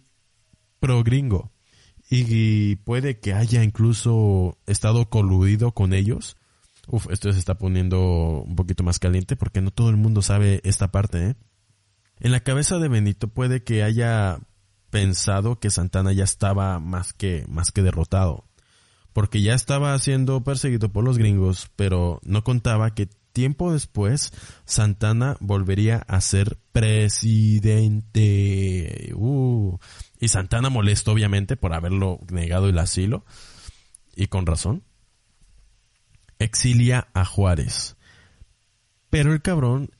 pro 0.79 1.03
gringo 1.03 1.51
y 2.09 2.77
puede 2.77 3.19
que 3.19 3.33
haya 3.33 3.63
incluso 3.63 4.57
estado 4.65 5.09
coludido 5.09 5.73
con 5.73 5.93
ellos. 5.93 6.37
Uf, 6.87 7.07
esto 7.11 7.31
se 7.31 7.39
está 7.39 7.55
poniendo 7.55 8.43
un 8.45 8.55
poquito 8.55 8.83
más 8.83 8.97
caliente 8.97 9.35
porque 9.35 9.61
no 9.61 9.69
todo 9.69 9.89
el 9.89 9.97
mundo 9.97 10.21
sabe 10.21 10.61
esta 10.63 10.91
parte, 10.91 11.23
¿eh? 11.23 11.35
En 12.19 12.31
la 12.31 12.41
cabeza 12.41 12.79
de 12.79 12.89
Benito 12.89 13.27
puede 13.29 13.63
que 13.63 13.83
haya 13.83 14.39
pensado 14.89 15.59
que 15.59 15.69
Santana 15.69 16.11
ya 16.11 16.23
estaba 16.23 16.79
más 16.79 17.13
que, 17.13 17.45
más 17.47 17.71
que 17.71 17.81
derrotado. 17.81 18.45
Porque 19.13 19.41
ya 19.41 19.53
estaba 19.53 19.97
siendo 19.99 20.43
perseguido 20.43 20.89
por 20.89 21.03
los 21.03 21.17
gringos, 21.17 21.69
pero 21.75 22.19
no 22.23 22.43
contaba 22.43 22.93
que 22.93 23.09
tiempo 23.39 23.71
después 23.71 24.33
Santana 24.65 25.37
volvería 25.39 26.03
a 26.09 26.19
ser 26.19 26.57
presidente. 26.73 27.93
Uh. 29.15 29.77
Y 30.19 30.27
Santana 30.27 30.69
molesto 30.69 31.13
obviamente 31.13 31.55
por 31.55 31.73
haberlo 31.73 32.19
negado 32.29 32.67
el 32.67 32.77
asilo. 32.77 33.23
Y 34.13 34.27
con 34.27 34.45
razón. 34.45 34.83
Exilia 36.37 37.07
a 37.13 37.23
Juárez. 37.23 37.95
Pero 39.09 39.31
el 39.31 39.41
cabrón 39.41 39.91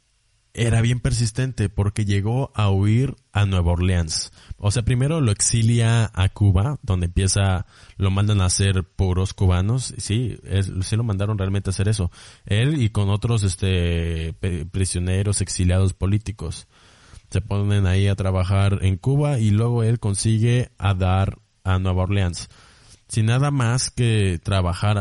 era 0.53 0.81
bien 0.81 0.99
persistente 0.99 1.69
porque 1.69 2.05
llegó 2.05 2.51
a 2.55 2.69
huir 2.69 3.15
a 3.31 3.45
Nueva 3.45 3.73
Orleans. 3.73 4.31
O 4.57 4.71
sea, 4.71 4.83
primero 4.83 5.21
lo 5.21 5.31
exilia 5.31 6.11
a 6.13 6.29
Cuba, 6.29 6.79
donde 6.81 7.05
empieza, 7.05 7.65
lo 7.97 8.11
mandan 8.11 8.41
a 8.41 8.45
hacer 8.45 8.83
puros 8.83 9.33
cubanos. 9.33 9.93
Sí, 9.97 10.37
sí 10.81 10.95
lo 10.95 11.03
mandaron 11.03 11.37
realmente 11.37 11.69
a 11.69 11.71
hacer 11.71 11.87
eso. 11.87 12.11
Él 12.45 12.81
y 12.81 12.89
con 12.89 13.09
otros, 13.09 13.43
este, 13.43 14.33
prisioneros 14.71 15.41
exiliados 15.41 15.93
políticos. 15.93 16.67
Se 17.29 17.41
ponen 17.41 17.85
ahí 17.85 18.07
a 18.07 18.15
trabajar 18.15 18.79
en 18.81 18.97
Cuba 18.97 19.39
y 19.39 19.51
luego 19.51 19.83
él 19.83 19.99
consigue 19.99 20.71
a 20.77 20.93
dar 20.93 21.37
a 21.63 21.77
Nueva 21.79 22.03
Orleans. 22.03 22.49
Sin 23.07 23.27
nada 23.27 23.51
más 23.51 23.91
que 23.91 24.39
trabajar 24.43 24.97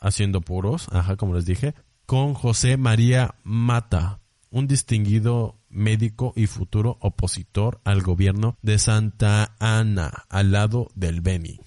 haciendo 0.00 0.40
puros, 0.40 0.88
ajá, 0.92 1.16
como 1.16 1.34
les 1.34 1.46
dije, 1.46 1.74
con 2.06 2.34
José 2.34 2.76
María 2.76 3.34
Mata, 3.44 4.20
un 4.54 4.68
distinguido 4.68 5.58
médico 5.68 6.32
y 6.36 6.46
futuro 6.46 6.96
opositor 7.00 7.80
al 7.82 8.02
gobierno 8.02 8.56
de 8.62 8.78
Santa 8.78 9.56
Ana, 9.58 10.26
al 10.28 10.52
lado 10.52 10.92
del 10.94 11.22
Beni. 11.22 11.58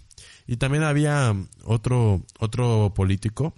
Y 0.48 0.56
también 0.56 0.84
había 0.84 1.36
otro, 1.66 2.24
otro 2.40 2.94
político, 2.96 3.54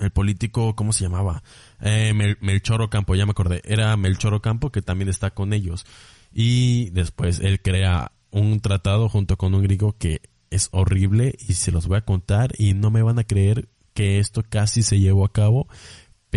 el 0.00 0.12
político, 0.12 0.76
¿cómo 0.76 0.92
se 0.92 1.02
llamaba? 1.02 1.42
Eh, 1.80 2.14
Melchor 2.40 2.82
Ocampo, 2.82 3.16
ya 3.16 3.26
me 3.26 3.32
acordé, 3.32 3.62
era 3.64 3.96
Melchor 3.96 4.34
Ocampo 4.34 4.70
que 4.70 4.80
también 4.80 5.08
está 5.08 5.32
con 5.32 5.52
ellos. 5.52 5.84
Y 6.32 6.90
después 6.90 7.40
él 7.40 7.60
crea 7.60 8.12
un 8.30 8.60
tratado 8.60 9.08
junto 9.08 9.36
con 9.36 9.56
un 9.56 9.64
griego 9.64 9.96
que 9.98 10.20
es 10.50 10.68
horrible 10.70 11.34
y 11.48 11.54
se 11.54 11.72
los 11.72 11.88
voy 11.88 11.98
a 11.98 12.04
contar 12.04 12.52
y 12.58 12.74
no 12.74 12.92
me 12.92 13.02
van 13.02 13.18
a 13.18 13.24
creer 13.24 13.68
que 13.92 14.20
esto 14.20 14.44
casi 14.48 14.82
se 14.82 15.00
llevó 15.00 15.24
a 15.24 15.32
cabo 15.32 15.66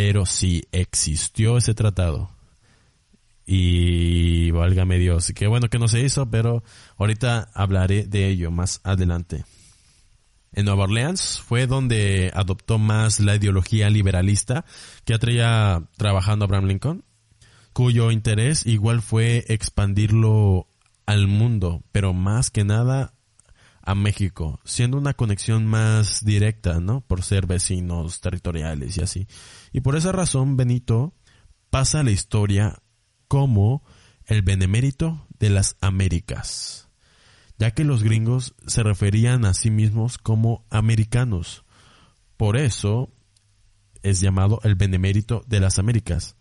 pero 0.01 0.25
sí 0.25 0.63
existió 0.71 1.57
ese 1.57 1.73
tratado. 1.73 2.29
Y 3.45 4.49
válgame 4.51 4.97
Dios, 4.97 5.33
qué 5.35 5.45
bueno 5.45 5.67
que 5.67 5.77
no 5.77 5.89
se 5.89 5.99
hizo, 5.99 6.31
pero 6.31 6.63
ahorita 6.95 7.49
hablaré 7.53 8.05
de 8.05 8.29
ello 8.29 8.49
más 8.49 8.79
adelante. 8.85 9.43
En 10.53 10.63
Nueva 10.63 10.85
Orleans 10.85 11.41
fue 11.45 11.67
donde 11.67 12.31
adoptó 12.33 12.77
más 12.77 13.19
la 13.19 13.35
ideología 13.35 13.89
liberalista 13.89 14.63
que 15.03 15.13
atraía 15.13 15.83
trabajando 15.97 16.45
Abraham 16.45 16.67
Lincoln, 16.67 17.03
cuyo 17.73 18.09
interés 18.09 18.65
igual 18.65 19.01
fue 19.01 19.43
expandirlo 19.49 20.67
al 21.05 21.27
mundo, 21.27 21.83
pero 21.91 22.13
más 22.13 22.51
que 22.51 22.63
nada 22.63 23.11
a 23.89 23.95
México, 23.95 24.59
siendo 24.65 24.99
una 24.99 25.15
conexión 25.15 25.65
más 25.65 26.23
directa, 26.23 26.79
¿no? 26.79 27.01
Por 27.01 27.23
ser 27.23 27.47
vecinos 27.47 28.21
territoriales 28.21 28.95
y 28.97 29.01
así. 29.01 29.27
Y 29.73 29.81
por 29.81 29.95
esa 29.95 30.11
razón 30.11 30.57
Benito 30.57 31.15
pasa 31.71 32.01
a 32.01 32.03
la 32.03 32.11
historia 32.11 32.83
como 33.27 33.83
el 34.27 34.43
benemérito 34.43 35.25
de 35.39 35.49
las 35.49 35.75
Américas, 35.81 36.87
ya 37.57 37.71
que 37.71 37.83
los 37.83 38.03
gringos 38.03 38.53
se 38.67 38.83
referían 38.83 39.43
a 39.43 39.55
sí 39.55 39.71
mismos 39.71 40.19
como 40.19 40.67
americanos. 40.69 41.65
Por 42.37 42.57
eso 42.57 43.11
es 44.03 44.21
llamado 44.21 44.59
el 44.65 44.75
benemérito 44.75 45.43
de 45.47 45.61
las 45.61 45.79
Américas. 45.79 46.35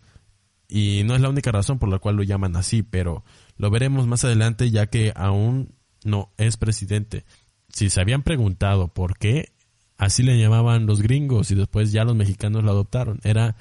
Y 0.68 1.02
no 1.04 1.14
es 1.14 1.22
la 1.22 1.30
única 1.30 1.50
razón 1.50 1.78
por 1.78 1.88
la 1.88 1.98
cual 1.98 2.16
lo 2.16 2.24
llaman 2.24 2.56
así, 2.56 2.82
pero 2.82 3.24
lo 3.56 3.70
veremos 3.70 4.06
más 4.06 4.22
adelante 4.22 4.70
ya 4.70 4.88
que 4.88 5.14
aún 5.16 5.77
no 6.04 6.32
es 6.36 6.56
presidente. 6.56 7.24
Si 7.68 7.90
se 7.90 8.00
habían 8.00 8.22
preguntado 8.22 8.88
por 8.88 9.18
qué, 9.18 9.52
así 9.96 10.22
le 10.22 10.38
llamaban 10.38 10.86
los 10.86 11.00
gringos 11.02 11.50
y 11.50 11.54
después 11.54 11.92
ya 11.92 12.04
los 12.04 12.16
mexicanos 12.16 12.64
lo 12.64 12.70
adoptaron. 12.70 13.20
Era 13.22 13.56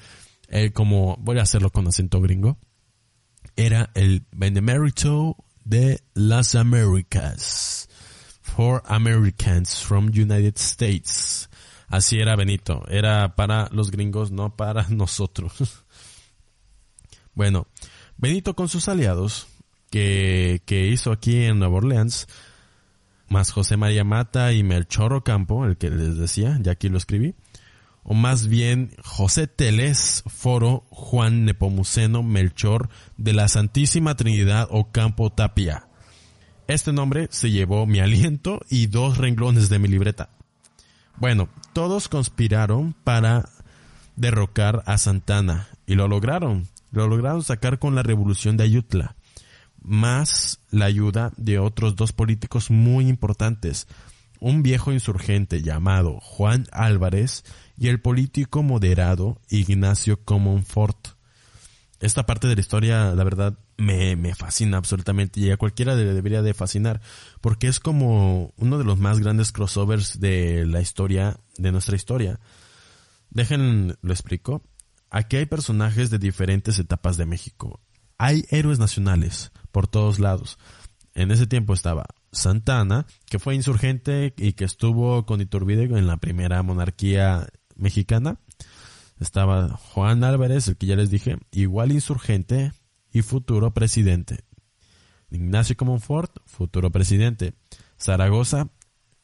eh, 0.50 0.72
como, 0.72 1.18
voy 1.20 1.40
a 1.40 1.44
hacerlo 1.44 1.72
con 1.72 1.88
acento 1.88 2.22
gringo, 2.22 2.58
era 3.56 3.90
el 3.96 4.26
Benemérito 4.32 5.36
de 5.66 6.02
las 6.14 6.56
Américas. 6.56 7.90
For 8.42 8.82
Americans 8.88 9.84
from 9.84 10.08
United 10.08 10.56
States. 10.56 11.50
Así 11.90 12.20
era 12.20 12.36
Benito. 12.36 12.86
Era 12.88 13.36
para 13.36 13.70
los 13.72 13.92
gringos, 13.92 14.32
no 14.32 14.56
para 14.56 14.88
nosotros. 14.90 15.84
bueno, 17.34 17.68
Benito 18.18 18.56
con 18.56 18.70
sus 18.70 18.88
aliados 18.88 19.48
que, 20.66 20.90
hizo 20.92 21.12
aquí 21.12 21.44
en 21.44 21.60
Nueva 21.60 21.78
Orleans, 21.78 22.28
más 23.30 23.52
José 23.52 23.78
María 23.78 24.04
Mata 24.04 24.54
y 24.54 24.64
Melchor 24.64 25.14
Ocampo, 25.14 25.66
el 25.66 25.78
que 25.78 25.90
les 25.90 26.18
decía, 26.18 26.58
ya 26.62 26.74
aquí 26.74 26.90
lo 26.90 26.98
escribí, 26.98 27.36
o 28.04 28.14
más 28.14 28.48
bien 28.48 28.92
José 29.04 29.48
Teles, 29.48 30.24
Foro, 30.28 30.86
Juan 30.90 31.46
Nepomuceno, 31.46 32.24
Melchor, 32.24 32.90
de 33.18 33.34
la 33.34 33.48
Santísima 33.48 34.16
Trinidad 34.16 34.68
Ocampo 34.72 35.32
Tapia. 35.32 35.88
Este 36.68 36.94
nombre 36.94 37.28
se 37.32 37.52
llevó 37.52 37.86
mi 37.86 38.00
aliento 38.00 38.62
y 38.70 38.88
dos 38.88 39.18
renglones 39.18 39.70
de 39.70 39.80
mi 39.80 39.88
libreta. 39.88 40.30
Bueno, 41.18 41.50
todos 41.74 42.08
conspiraron 42.08 42.94
para 43.04 43.50
derrocar 44.16 44.84
a 44.86 44.98
Santana 44.98 45.68
y 45.86 45.96
lo 45.96 46.08
lograron. 46.08 46.68
Lo 46.92 47.08
lograron 47.08 47.44
sacar 47.44 47.80
con 47.80 47.96
la 47.96 48.04
revolución 48.04 48.58
de 48.58 48.64
Ayutla 48.66 49.16
más 49.88 50.60
la 50.70 50.86
ayuda 50.86 51.32
de 51.38 51.60
otros 51.60 51.96
dos 51.96 52.14
políticos 52.14 52.70
muy 52.70 53.08
importantes, 53.08 53.88
un 54.40 54.62
viejo 54.62 54.92
insurgente 54.92 55.62
llamado 55.62 56.20
Juan 56.22 56.68
Álvarez 56.72 57.44
y 57.78 57.88
el 57.88 58.02
político 58.02 58.64
moderado 58.64 59.42
Ignacio 59.50 60.24
Comonfort. 60.24 61.10
Esta 62.00 62.28
parte 62.28 62.48
de 62.48 62.56
la 62.56 62.62
historia, 62.62 63.16
la 63.16 63.24
verdad, 63.24 63.58
me, 63.78 64.16
me 64.16 64.36
fascina 64.36 64.78
absolutamente 64.78 65.40
y 65.40 65.50
a 65.50 65.58
cualquiera 65.58 65.96
le 65.96 66.04
debería 66.04 66.44
de 66.44 66.54
fascinar 66.54 67.02
porque 67.42 67.68
es 67.68 67.80
como 67.80 68.54
uno 68.58 68.78
de 68.78 68.84
los 68.84 69.00
más 69.00 69.20
grandes 69.20 69.52
crossovers 69.52 70.20
de 70.20 70.66
la 70.68 70.82
historia, 70.82 71.40
de 71.58 71.72
nuestra 71.72 71.96
historia. 71.96 72.40
Dejen, 73.30 73.98
lo 74.02 74.14
explico. 74.14 74.64
Aquí 75.10 75.38
hay 75.38 75.46
personajes 75.46 76.10
de 76.10 76.20
diferentes 76.20 76.78
etapas 76.78 77.18
de 77.18 77.26
México. 77.26 77.80
Hay 78.18 78.46
héroes 78.50 78.80
nacionales, 78.80 79.52
por 79.72 79.88
todos 79.88 80.20
lados. 80.20 80.58
En 81.14 81.32
ese 81.32 81.48
tiempo 81.48 81.74
estaba 81.74 82.06
Santana, 82.32 83.06
que 83.30 83.40
fue 83.40 83.56
insurgente 83.56 84.34
y 84.38 84.54
que 84.54 84.66
estuvo 84.66 85.26
con 85.26 85.42
Iturbide 85.42 85.84
en 85.84 86.08
la 86.08 86.18
primera 86.18 86.62
monarquía 86.64 87.48
mexicana. 87.76 88.40
Estaba 89.20 89.70
Juan 89.70 90.24
Álvarez, 90.24 90.68
el 90.68 90.78
que 90.78 90.86
ya 90.86 90.96
les 90.96 91.10
dije, 91.10 91.38
igual 91.52 91.92
insurgente 91.92 92.72
y 93.12 93.22
futuro 93.22 93.74
presidente. 93.74 94.46
Ignacio 95.30 95.76
Comonfort, 95.76 96.38
futuro 96.46 96.92
presidente. 96.92 97.54
Zaragoza, 98.00 98.70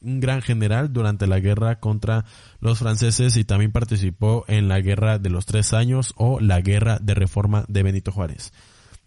un 0.00 0.20
gran 0.20 0.42
general 0.42 0.92
durante 0.92 1.26
la 1.26 1.40
guerra 1.40 1.80
contra 1.80 2.24
los 2.60 2.78
franceses 2.78 3.36
y 3.36 3.44
también 3.44 3.72
participó 3.72 4.44
en 4.48 4.68
la 4.68 4.80
guerra 4.80 5.18
de 5.18 5.30
los 5.30 5.46
tres 5.46 5.72
años 5.72 6.12
o 6.16 6.40
la 6.40 6.60
guerra 6.60 6.98
de 7.00 7.14
reforma 7.14 7.64
de 7.68 7.82
Benito 7.82 8.12
Juárez. 8.12 8.52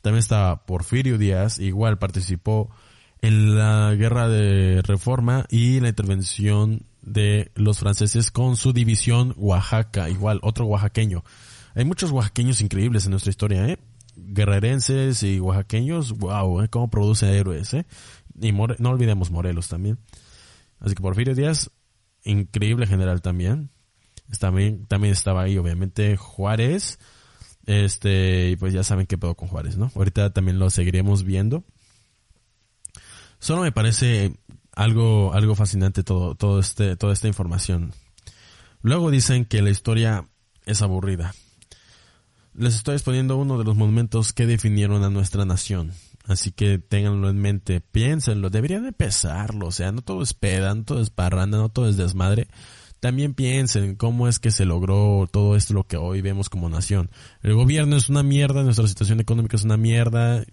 También 0.07 0.19
estaba 0.19 0.65
Porfirio 0.65 1.17
Díaz, 1.17 1.59
igual 1.59 1.99
participó 1.99 2.69
en 3.21 3.57
la 3.57 3.93
guerra 3.93 4.29
de 4.29 4.81
reforma 4.81 5.45
y 5.49 5.81
la 5.81 5.89
intervención 5.89 6.83
de 7.01 7.51
los 7.55 7.79
franceses 7.79 8.31
con 8.31 8.55
su 8.55 8.71
división 8.71 9.33
Oaxaca, 9.35 10.09
igual 10.09 10.39
otro 10.43 10.63
oaxaqueño. 10.63 11.25
Hay 11.75 11.83
muchos 11.83 12.11
oaxaqueños 12.11 12.61
increíbles 12.61 13.03
en 13.03 13.11
nuestra 13.11 13.31
historia, 13.31 13.67
¿eh? 13.67 13.79
Guerrerenses 14.15 15.23
y 15.23 15.41
oaxaqueños, 15.41 16.13
wow, 16.13 16.61
¿eh? 16.61 16.69
cómo 16.69 16.89
produce 16.89 17.37
héroes, 17.37 17.73
¿eh? 17.73 17.85
Y 18.39 18.53
no 18.53 18.89
olvidemos 18.89 19.29
Morelos 19.29 19.67
también. 19.67 19.99
Así 20.79 20.95
que 20.95 21.01
Porfirio 21.01 21.35
Díaz, 21.35 21.69
increíble 22.23 22.87
general 22.87 23.21
también. 23.21 23.71
También, 24.39 24.85
también 24.85 25.11
estaba 25.11 25.41
ahí, 25.41 25.57
obviamente, 25.57 26.15
Juárez, 26.15 26.97
este, 27.67 28.49
y 28.49 28.55
pues 28.55 28.73
ya 28.73 28.83
saben 28.83 29.05
qué 29.05 29.17
pedo 29.17 29.35
con 29.35 29.49
Juárez, 29.49 29.77
¿no? 29.77 29.91
Ahorita 29.93 30.31
también 30.31 30.57
lo 30.57 30.69
seguiremos 30.69 31.23
viendo. 31.23 31.63
Solo 33.39 33.61
me 33.61 33.71
parece 33.71 34.33
algo, 34.71 35.33
algo 35.33 35.53
fascinante 35.53 36.03
todo, 36.03 36.33
todo 36.33 36.59
este, 36.59 36.95
toda 36.95 37.13
esta 37.13 37.27
información. 37.27 37.93
Luego 38.81 39.11
dicen 39.11 39.45
que 39.45 39.61
la 39.61 39.69
historia 39.69 40.27
es 40.65 40.81
aburrida. 40.81 41.35
Les 42.53 42.75
estoy 42.75 42.95
exponiendo 42.95 43.37
uno 43.37 43.57
de 43.57 43.65
los 43.65 43.75
monumentos 43.75 44.33
que 44.33 44.47
definieron 44.47 45.03
a 45.03 45.09
nuestra 45.09 45.45
nación. 45.45 45.91
Así 46.25 46.51
que 46.51 46.79
ténganlo 46.79 47.29
en 47.29 47.37
mente, 47.37 47.81
piénsenlo, 47.81 48.49
deberían 48.49 48.85
empezarlo, 48.85 49.67
o 49.67 49.71
sea, 49.71 49.91
no 49.91 50.01
todo 50.01 50.23
es 50.23 50.33
peda, 50.33 50.73
no 50.75 50.83
todo 50.83 51.01
es 51.01 51.09
parranda, 51.09 51.57
no 51.57 51.69
todo 51.69 51.87
es 51.87 51.95
desmadre. 51.95 52.47
También 52.99 53.33
piensen 53.33 53.95
cómo 53.95 54.27
es 54.27 54.39
que 54.39 54.51
se 54.51 54.65
logró 54.65 55.27
todo 55.31 55.55
esto 55.55 55.73
lo 55.73 55.85
que 55.85 55.97
hoy 55.97 56.21
vemos 56.21 56.49
como 56.49 56.69
nación. 56.69 57.09
El 57.43 57.53
gobierno 57.53 57.95
es 57.95 58.09
una 58.09 58.23
mierda, 58.23 58.63
nuestra 58.63 58.87
situación 58.87 59.19
económica 59.19 59.55
es 59.55 59.63
una 59.63 59.77
mierda, 59.77 60.43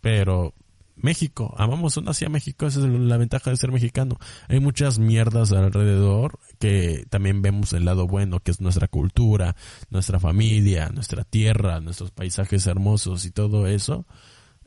pero 0.00 0.54
México, 0.96 1.54
amamos 1.58 2.00
nací 2.02 2.24
a 2.24 2.28
México, 2.28 2.66
esa 2.66 2.80
es 2.80 2.86
la 2.86 3.16
ventaja 3.16 3.50
de 3.50 3.56
ser 3.56 3.72
mexicano. 3.72 4.18
Hay 4.48 4.60
muchas 4.60 4.98
mierdas 4.98 5.52
alrededor 5.52 6.38
que 6.58 7.06
también 7.10 7.42
vemos 7.42 7.72
el 7.72 7.84
lado 7.84 8.06
bueno, 8.06 8.40
que 8.40 8.50
es 8.50 8.60
nuestra 8.60 8.88
cultura, 8.88 9.56
nuestra 9.90 10.20
familia, 10.20 10.90
nuestra 10.90 11.24
tierra, 11.24 11.80
nuestros 11.80 12.10
paisajes 12.10 12.66
hermosos 12.66 13.24
y 13.24 13.30
todo 13.30 13.66
eso 13.66 14.06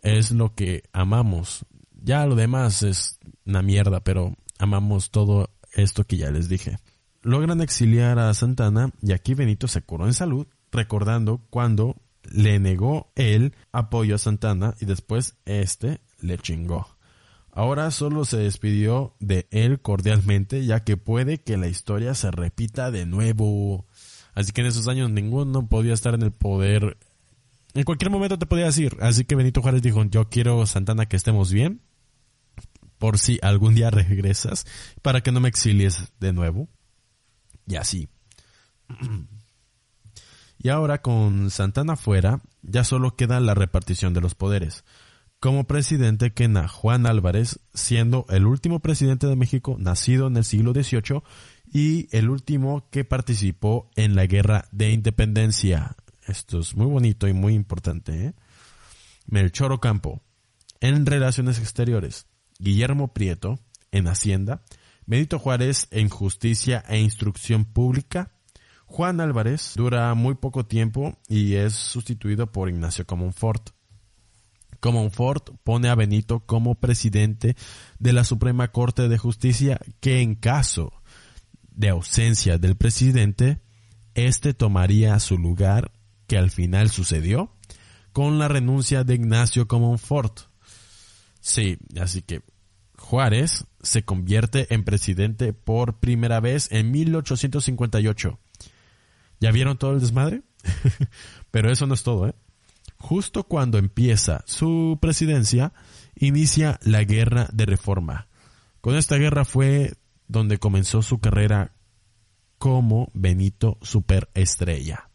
es 0.02 0.32
lo 0.32 0.54
que 0.54 0.84
amamos. 0.94 1.66
Ya 2.04 2.26
lo 2.26 2.36
demás 2.36 2.84
es 2.84 3.20
una 3.46 3.62
mierda, 3.62 4.02
pero 4.02 4.36
amamos 4.60 5.12
todo 5.12 5.50
esto 5.74 6.04
que 6.04 6.18
ya 6.18 6.32
les 6.32 6.50
dije. 6.50 6.78
Logran 7.26 7.60
exiliar 7.60 8.20
a 8.20 8.32
Santana 8.36 8.92
y 9.02 9.12
aquí 9.12 9.34
Benito 9.34 9.68
se 9.68 9.82
curó 9.82 10.06
en 10.06 10.14
salud, 10.14 10.46
recordando 10.72 11.42
cuando 11.50 11.96
le 12.32 12.60
negó 12.60 13.12
el 13.16 13.56
apoyo 13.72 14.14
a 14.14 14.20
Santana 14.20 14.76
y 14.80 14.86
después 14.86 15.36
este 15.46 16.02
le 16.22 16.38
chingó. 16.38 16.88
Ahora 17.52 17.90
solo 17.90 18.26
se 18.26 18.38
despidió 18.38 19.16
de 19.20 19.48
él 19.50 19.82
cordialmente, 19.82 20.68
ya 20.68 20.84
que 20.84 20.98
puede 20.98 21.40
que 21.40 21.58
la 21.58 21.68
historia 21.68 22.14
se 22.14 22.30
repita 22.30 22.92
de 22.92 23.08
nuevo. 23.08 23.88
Así 24.36 24.52
que 24.52 24.62
en 24.62 24.68
esos 24.68 24.88
años 24.88 25.10
ninguno 25.10 25.68
podía 25.68 25.96
estar 25.96 26.14
en 26.14 26.22
el 26.22 26.32
poder. 26.32 26.96
En 27.74 27.86
cualquier 27.86 28.12
momento 28.12 28.38
te 28.38 28.46
podía 28.46 28.66
decir. 28.66 28.98
Así 29.02 29.26
que 29.26 29.34
Benito 29.34 29.64
Juárez 29.64 29.82
dijo, 29.82 30.04
yo 30.04 30.30
quiero 30.30 30.64
Santana 30.68 31.08
que 31.08 31.16
estemos 31.16 31.52
bien. 31.52 31.82
Por 33.00 33.18
si 33.18 33.40
algún 33.42 33.74
día 33.74 33.90
regresas. 33.90 34.68
Para 35.02 35.22
que 35.22 35.32
no 35.32 35.40
me 35.40 35.50
exilies 35.50 36.14
de 36.20 36.32
nuevo. 36.32 36.70
Y 37.68 37.76
así. 37.76 38.10
Y 40.58 40.70
ahora 40.70 41.02
con 41.02 41.50
Santana 41.50 41.96
fuera, 41.96 42.42
ya 42.62 42.84
solo 42.84 43.16
queda 43.16 43.40
la 43.40 43.54
repartición 43.54 44.14
de 44.14 44.22
los 44.22 44.36
poderes 44.36 44.84
como 45.46 45.66
presidente 45.66 46.34
queda 46.34 46.68
Juan 46.68 47.06
Álvarez, 47.06 47.60
siendo 47.74 48.26
el 48.30 48.48
último 48.48 48.80
presidente 48.80 49.28
de 49.28 49.36
México 49.36 49.76
nacido 49.78 50.26
en 50.26 50.38
el 50.38 50.44
siglo 50.44 50.74
XVIII 50.74 51.22
y 51.72 52.08
el 52.18 52.32
último 52.32 52.90
que 52.90 53.06
participó 53.06 53.92
en 53.96 54.16
la 54.16 54.26
Guerra 54.26 54.66
de 54.72 54.90
Independencia. 54.90 55.96
Esto 56.28 56.58
es 56.58 56.76
muy 56.76 56.88
bonito 56.88 57.28
y 57.28 57.34
muy 57.34 57.54
importante. 57.54 58.26
¿eh? 58.26 58.34
Melchor 59.28 59.72
Ocampo, 59.72 60.24
en 60.80 61.06
Relaciones 61.06 61.60
Exteriores. 61.60 62.26
Guillermo 62.58 63.14
Prieto, 63.14 63.60
en 63.92 64.08
Hacienda. 64.08 64.64
Benito 65.08 65.38
Juárez, 65.38 65.88
en 65.92 66.10
Justicia 66.10 66.84
e 66.88 67.00
Instrucción 67.00 67.66
Pública. 67.66 68.32
Juan 68.86 69.22
Álvarez 69.22 69.74
dura 69.76 70.14
muy 70.16 70.36
poco 70.36 70.66
tiempo 70.66 71.18
y 71.28 71.56
es 71.56 71.74
sustituido 71.74 72.52
por 72.52 72.70
Ignacio 72.70 73.06
Comonfort. 73.06 73.70
Comonfort 74.80 75.52
pone 75.64 75.90
a 75.90 75.96
Benito 75.96 76.42
como 76.46 76.76
presidente 76.76 77.56
de 78.00 78.14
la 78.14 78.24
Suprema 78.24 78.72
Corte 78.72 79.08
de 79.08 79.18
Justicia 79.18 79.80
que 80.00 80.22
en 80.22 80.36
caso 80.36 80.92
de 81.76 81.90
ausencia 81.90 82.58
del 82.58 82.76
presidente, 82.76 83.62
éste 84.14 84.54
tomaría 84.54 85.20
su 85.20 85.38
lugar 85.38 85.92
que 86.28 86.38
al 86.38 86.50
final 86.50 86.90
sucedió 86.90 87.52
con 88.14 88.40
la 88.40 88.48
renuncia 88.48 89.04
de 89.04 89.16
Ignacio 89.16 89.68
Comonfort. 89.68 90.42
Sí, 91.42 91.78
así 92.00 92.22
que 92.22 92.42
Juárez 93.06 93.66
se 93.84 94.04
convierte 94.04 94.74
en 94.74 94.84
presidente 94.84 95.54
por 95.54 96.00
primera 96.00 96.40
vez 96.40 96.72
en 96.72 96.90
1858. 96.90 98.40
¿Ya 99.40 99.52
vieron 99.52 99.78
todo 99.78 99.94
el 99.94 100.00
desmadre? 100.00 100.42
Pero 101.52 101.72
eso 101.72 101.86
no 101.86 101.94
es 101.94 102.02
todo, 102.02 102.28
¿eh? 102.28 102.34
justo 102.98 103.44
cuando 103.44 103.78
empieza 103.78 104.44
su 104.48 104.98
presidencia, 105.00 105.72
inicia 106.16 106.80
la 106.82 107.04
guerra 107.04 107.48
de 107.54 107.68
reforma. 107.68 108.28
Con 108.82 108.96
esta 108.96 109.18
guerra 109.18 109.46
fue 109.46 109.94
donde 110.28 110.58
comenzó 110.58 111.04
su 111.04 111.20
carrera 111.20 111.76
como 112.58 113.12
Benito 113.14 113.78
Superestrella. 113.84 115.12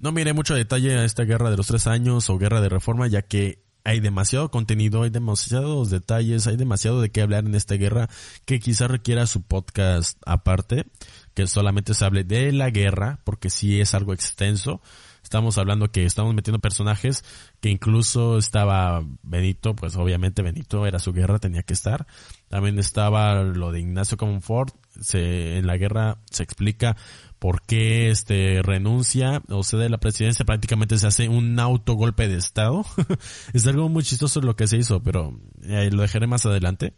No 0.00 0.10
mire 0.10 0.32
mucho 0.32 0.56
detalle 0.56 0.98
a 0.98 1.04
esta 1.04 1.22
guerra 1.22 1.50
de 1.50 1.56
los 1.56 1.68
tres 1.68 1.86
años 1.86 2.28
o 2.28 2.38
guerra 2.38 2.60
de 2.60 2.68
reforma, 2.68 3.06
ya 3.06 3.22
que 3.22 3.67
hay 3.84 4.00
demasiado 4.00 4.50
contenido, 4.50 5.02
hay 5.02 5.10
demasiados 5.10 5.90
detalles, 5.90 6.46
hay 6.46 6.56
demasiado 6.56 7.00
de 7.00 7.10
qué 7.10 7.22
hablar 7.22 7.46
en 7.46 7.54
esta 7.54 7.74
guerra 7.76 8.08
que 8.44 8.60
quizá 8.60 8.88
requiera 8.88 9.26
su 9.26 9.42
podcast 9.42 10.20
aparte, 10.26 10.86
que 11.34 11.46
solamente 11.46 11.94
se 11.94 12.04
hable 12.04 12.24
de 12.24 12.52
la 12.52 12.70
guerra, 12.70 13.20
porque 13.24 13.50
sí 13.50 13.80
es 13.80 13.94
algo 13.94 14.12
extenso. 14.12 14.82
Estamos 15.22 15.58
hablando 15.58 15.90
que 15.90 16.04
estamos 16.04 16.34
metiendo 16.34 16.58
personajes 16.58 17.24
que 17.60 17.68
incluso 17.68 18.38
estaba 18.38 19.04
Benito, 19.22 19.76
pues 19.76 19.96
obviamente 19.96 20.42
Benito 20.42 20.86
era 20.86 20.98
su 20.98 21.12
guerra, 21.12 21.38
tenía 21.38 21.62
que 21.62 21.74
estar. 21.74 22.06
También 22.48 22.78
estaba 22.78 23.42
lo 23.42 23.72
de 23.72 23.80
Ignacio 23.80 24.16
Comonfort, 24.16 24.74
se, 25.00 25.58
en 25.58 25.66
la 25.66 25.76
guerra 25.76 26.18
se 26.30 26.42
explica 26.42 26.96
por 27.38 27.62
qué 27.62 28.10
este 28.10 28.62
renuncia 28.62 29.42
o 29.48 29.62
cede 29.62 29.88
la 29.88 29.98
presidencia, 29.98 30.44
prácticamente 30.44 30.98
se 30.98 31.06
hace 31.06 31.28
un 31.28 31.58
autogolpe 31.60 32.28
de 32.28 32.36
estado. 32.36 32.84
es 33.52 33.66
algo 33.66 33.88
muy 33.88 34.02
chistoso 34.02 34.40
lo 34.40 34.56
que 34.56 34.66
se 34.66 34.76
hizo, 34.76 35.02
pero 35.02 35.38
eh, 35.62 35.90
lo 35.92 36.02
dejaré 36.02 36.26
más 36.26 36.46
adelante. 36.46 36.94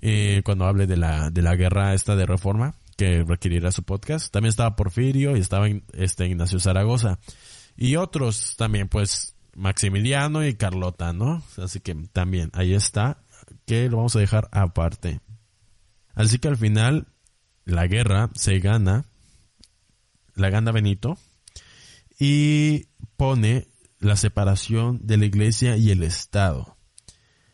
Eh, 0.00 0.42
cuando 0.44 0.66
hable 0.66 0.86
de 0.86 0.96
la, 0.96 1.30
de 1.30 1.42
la 1.42 1.54
guerra 1.54 1.94
esta 1.94 2.16
de 2.16 2.26
reforma 2.26 2.74
que 2.96 3.24
requerirá 3.24 3.72
su 3.72 3.82
podcast. 3.82 4.32
También 4.32 4.50
estaba 4.50 4.76
Porfirio 4.76 5.36
y 5.36 5.40
estaba 5.40 5.66
este 5.92 6.26
Ignacio 6.26 6.58
Zaragoza. 6.58 7.18
Y 7.76 7.96
otros 7.96 8.56
también, 8.56 8.88
pues, 8.88 9.36
Maximiliano 9.54 10.46
y 10.46 10.54
Carlota, 10.54 11.12
¿no? 11.12 11.42
Así 11.56 11.80
que 11.80 11.94
también, 12.12 12.50
ahí 12.54 12.74
está, 12.74 13.22
que 13.66 13.88
lo 13.88 13.98
vamos 13.98 14.16
a 14.16 14.20
dejar 14.20 14.48
aparte. 14.52 15.20
Así 16.14 16.38
que 16.38 16.48
al 16.48 16.56
final, 16.56 17.06
la 17.64 17.86
guerra 17.86 18.30
se 18.34 18.58
gana, 18.58 19.04
la 20.34 20.50
gana 20.50 20.72
Benito, 20.72 21.18
y 22.18 22.86
pone 23.16 23.68
la 23.98 24.16
separación 24.16 25.00
de 25.02 25.16
la 25.16 25.26
iglesia 25.26 25.76
y 25.76 25.90
el 25.90 26.02
Estado. 26.02 26.76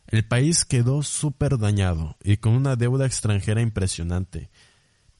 El 0.06 0.26
país 0.26 0.64
quedó 0.64 1.02
súper 1.02 1.58
dañado 1.58 2.16
y 2.22 2.38
con 2.38 2.54
una 2.54 2.76
deuda 2.76 3.06
extranjera 3.06 3.60
impresionante, 3.60 4.50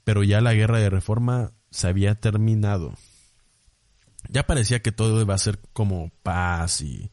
pero 0.05 0.23
ya 0.23 0.41
la 0.41 0.55
guerra 0.55 0.79
de 0.79 0.91
reforma 0.91 1.53
se 1.71 1.89
había 1.89 2.15
terminado 2.15 2.95
ya 4.29 4.47
parecía 4.47 4.81
que 4.81 4.93
todo 4.93 5.21
iba 5.21 5.35
a 5.35 5.39
ser 5.39 5.59
como 5.73 6.11
paz 6.23 6.81
y, 6.81 7.11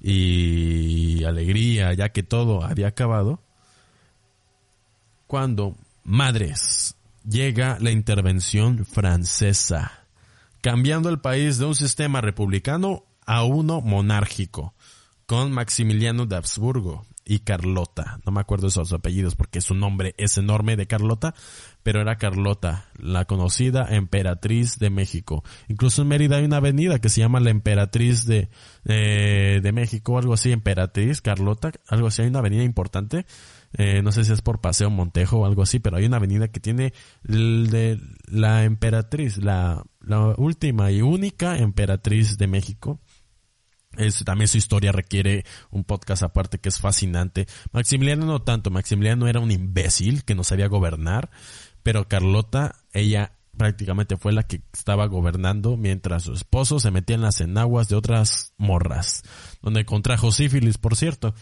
y 0.00 1.24
alegría, 1.24 1.92
ya 1.94 2.10
que 2.10 2.22
todo 2.22 2.64
había 2.64 2.88
acabado, 2.88 3.42
cuando, 5.26 5.76
madres, 6.02 6.96
llega 7.24 7.78
la 7.80 7.90
intervención 7.90 8.84
francesa, 8.84 10.06
cambiando 10.60 11.08
el 11.08 11.20
país 11.20 11.58
de 11.58 11.66
un 11.66 11.74
sistema 11.74 12.20
republicano 12.20 13.04
a 13.26 13.44
uno 13.44 13.80
monárquico, 13.80 14.74
con 15.26 15.52
Maximiliano 15.52 16.26
de 16.26 16.36
Habsburgo 16.36 17.06
y 17.24 17.40
Carlota. 17.40 18.20
No 18.26 18.32
me 18.32 18.40
acuerdo 18.40 18.66
de 18.66 18.72
sus 18.72 18.92
apellidos 18.92 19.34
porque 19.34 19.62
su 19.62 19.74
nombre 19.74 20.14
es 20.18 20.36
enorme 20.36 20.76
de 20.76 20.86
Carlota, 20.86 21.34
pero 21.82 22.00
era 22.00 22.16
Carlota, 22.16 22.88
la 22.98 23.24
conocida 23.24 23.86
emperatriz 23.90 24.78
de 24.78 24.90
México. 24.90 25.42
Incluso 25.68 26.02
en 26.02 26.08
Mérida 26.08 26.36
hay 26.36 26.44
una 26.44 26.58
avenida 26.58 26.98
que 26.98 27.08
se 27.08 27.20
llama 27.20 27.40
la 27.40 27.50
emperatriz 27.50 28.26
de, 28.26 28.50
eh, 28.84 29.60
de 29.62 29.72
México, 29.72 30.18
algo 30.18 30.34
así, 30.34 30.52
emperatriz, 30.52 31.22
Carlota, 31.22 31.72
algo 31.88 32.08
así, 32.08 32.22
hay 32.22 32.28
una 32.28 32.40
avenida 32.40 32.62
importante. 32.62 33.24
Eh, 33.76 34.02
no 34.02 34.12
sé 34.12 34.24
si 34.24 34.32
es 34.32 34.40
por 34.40 34.60
Paseo 34.60 34.88
Montejo 34.88 35.38
o 35.38 35.46
algo 35.46 35.62
así, 35.62 35.80
pero 35.80 35.96
hay 35.96 36.06
una 36.06 36.18
avenida 36.18 36.48
que 36.48 36.60
tiene 36.60 36.92
de 37.24 38.00
la 38.28 38.64
emperatriz, 38.64 39.38
la, 39.38 39.84
la 40.00 40.34
última 40.36 40.92
y 40.92 41.02
única 41.02 41.58
emperatriz 41.58 42.38
de 42.38 42.46
México 42.46 43.00
es, 43.96 44.24
también 44.24 44.48
su 44.48 44.58
historia 44.58 44.92
requiere 44.92 45.44
un 45.70 45.84
podcast 45.84 46.22
aparte 46.22 46.58
que 46.58 46.68
es 46.68 46.78
fascinante. 46.78 47.46
Maximiliano 47.72 48.26
no 48.26 48.42
tanto, 48.42 48.70
Maximiliano 48.70 49.28
era 49.28 49.40
un 49.40 49.50
imbécil 49.50 50.24
que 50.24 50.34
no 50.34 50.44
sabía 50.44 50.68
gobernar, 50.68 51.30
pero 51.82 52.08
Carlota, 52.08 52.76
ella 52.92 53.32
prácticamente 53.56 54.16
fue 54.16 54.32
la 54.32 54.42
que 54.42 54.62
estaba 54.72 55.06
gobernando 55.06 55.76
mientras 55.76 56.24
su 56.24 56.32
esposo 56.32 56.80
se 56.80 56.90
metía 56.90 57.16
en 57.16 57.22
las 57.22 57.40
enaguas 57.40 57.88
de 57.88 57.96
otras 57.96 58.52
morras, 58.56 59.22
donde 59.62 59.84
contrajo 59.84 60.32
sífilis, 60.32 60.78
por 60.78 60.96
cierto. 60.96 61.34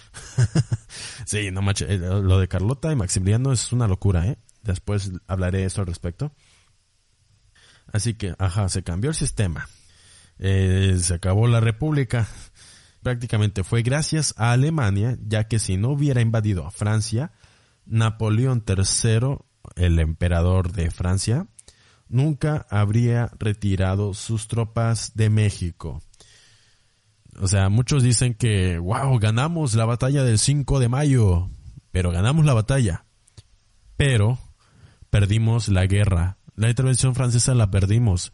sí, 1.26 1.50
no 1.50 1.62
macho, 1.62 1.86
eh, 1.86 1.98
lo 1.98 2.38
de 2.38 2.48
Carlota 2.48 2.92
y 2.92 2.96
Maximiliano 2.96 3.52
es 3.52 3.72
una 3.72 3.88
locura, 3.88 4.26
¿eh? 4.26 4.38
Después 4.62 5.12
hablaré 5.26 5.64
eso 5.64 5.80
al 5.80 5.86
respecto. 5.86 6.32
Así 7.92 8.14
que, 8.14 8.34
ajá, 8.38 8.68
se 8.68 8.82
cambió 8.82 9.10
el 9.10 9.16
sistema. 9.16 9.68
Eh, 10.38 10.96
se 11.00 11.14
acabó 11.14 11.46
la 11.46 11.60
república. 11.60 12.26
Prácticamente 13.02 13.64
fue 13.64 13.82
gracias 13.82 14.34
a 14.36 14.52
Alemania, 14.52 15.18
ya 15.20 15.44
que 15.44 15.58
si 15.58 15.76
no 15.76 15.90
hubiera 15.90 16.20
invadido 16.20 16.66
a 16.66 16.70
Francia, 16.70 17.32
Napoleón 17.84 18.64
III, 18.66 19.38
el 19.76 19.98
emperador 19.98 20.72
de 20.72 20.90
Francia, 20.90 21.48
nunca 22.12 22.66
habría 22.70 23.30
retirado 23.38 24.14
sus 24.14 24.46
tropas 24.48 25.16
de 25.16 25.30
México. 25.30 26.00
O 27.40 27.48
sea, 27.48 27.68
muchos 27.68 28.02
dicen 28.02 28.34
que, 28.34 28.78
wow, 28.78 29.18
ganamos 29.18 29.74
la 29.74 29.84
batalla 29.84 30.22
del 30.22 30.38
5 30.38 30.78
de 30.78 30.88
mayo, 30.88 31.50
pero 31.90 32.12
ganamos 32.12 32.44
la 32.44 32.54
batalla, 32.54 33.06
pero 33.96 34.38
perdimos 35.10 35.68
la 35.68 35.86
guerra. 35.86 36.38
La 36.54 36.68
intervención 36.68 37.14
francesa 37.14 37.54
la 37.54 37.70
perdimos 37.70 38.32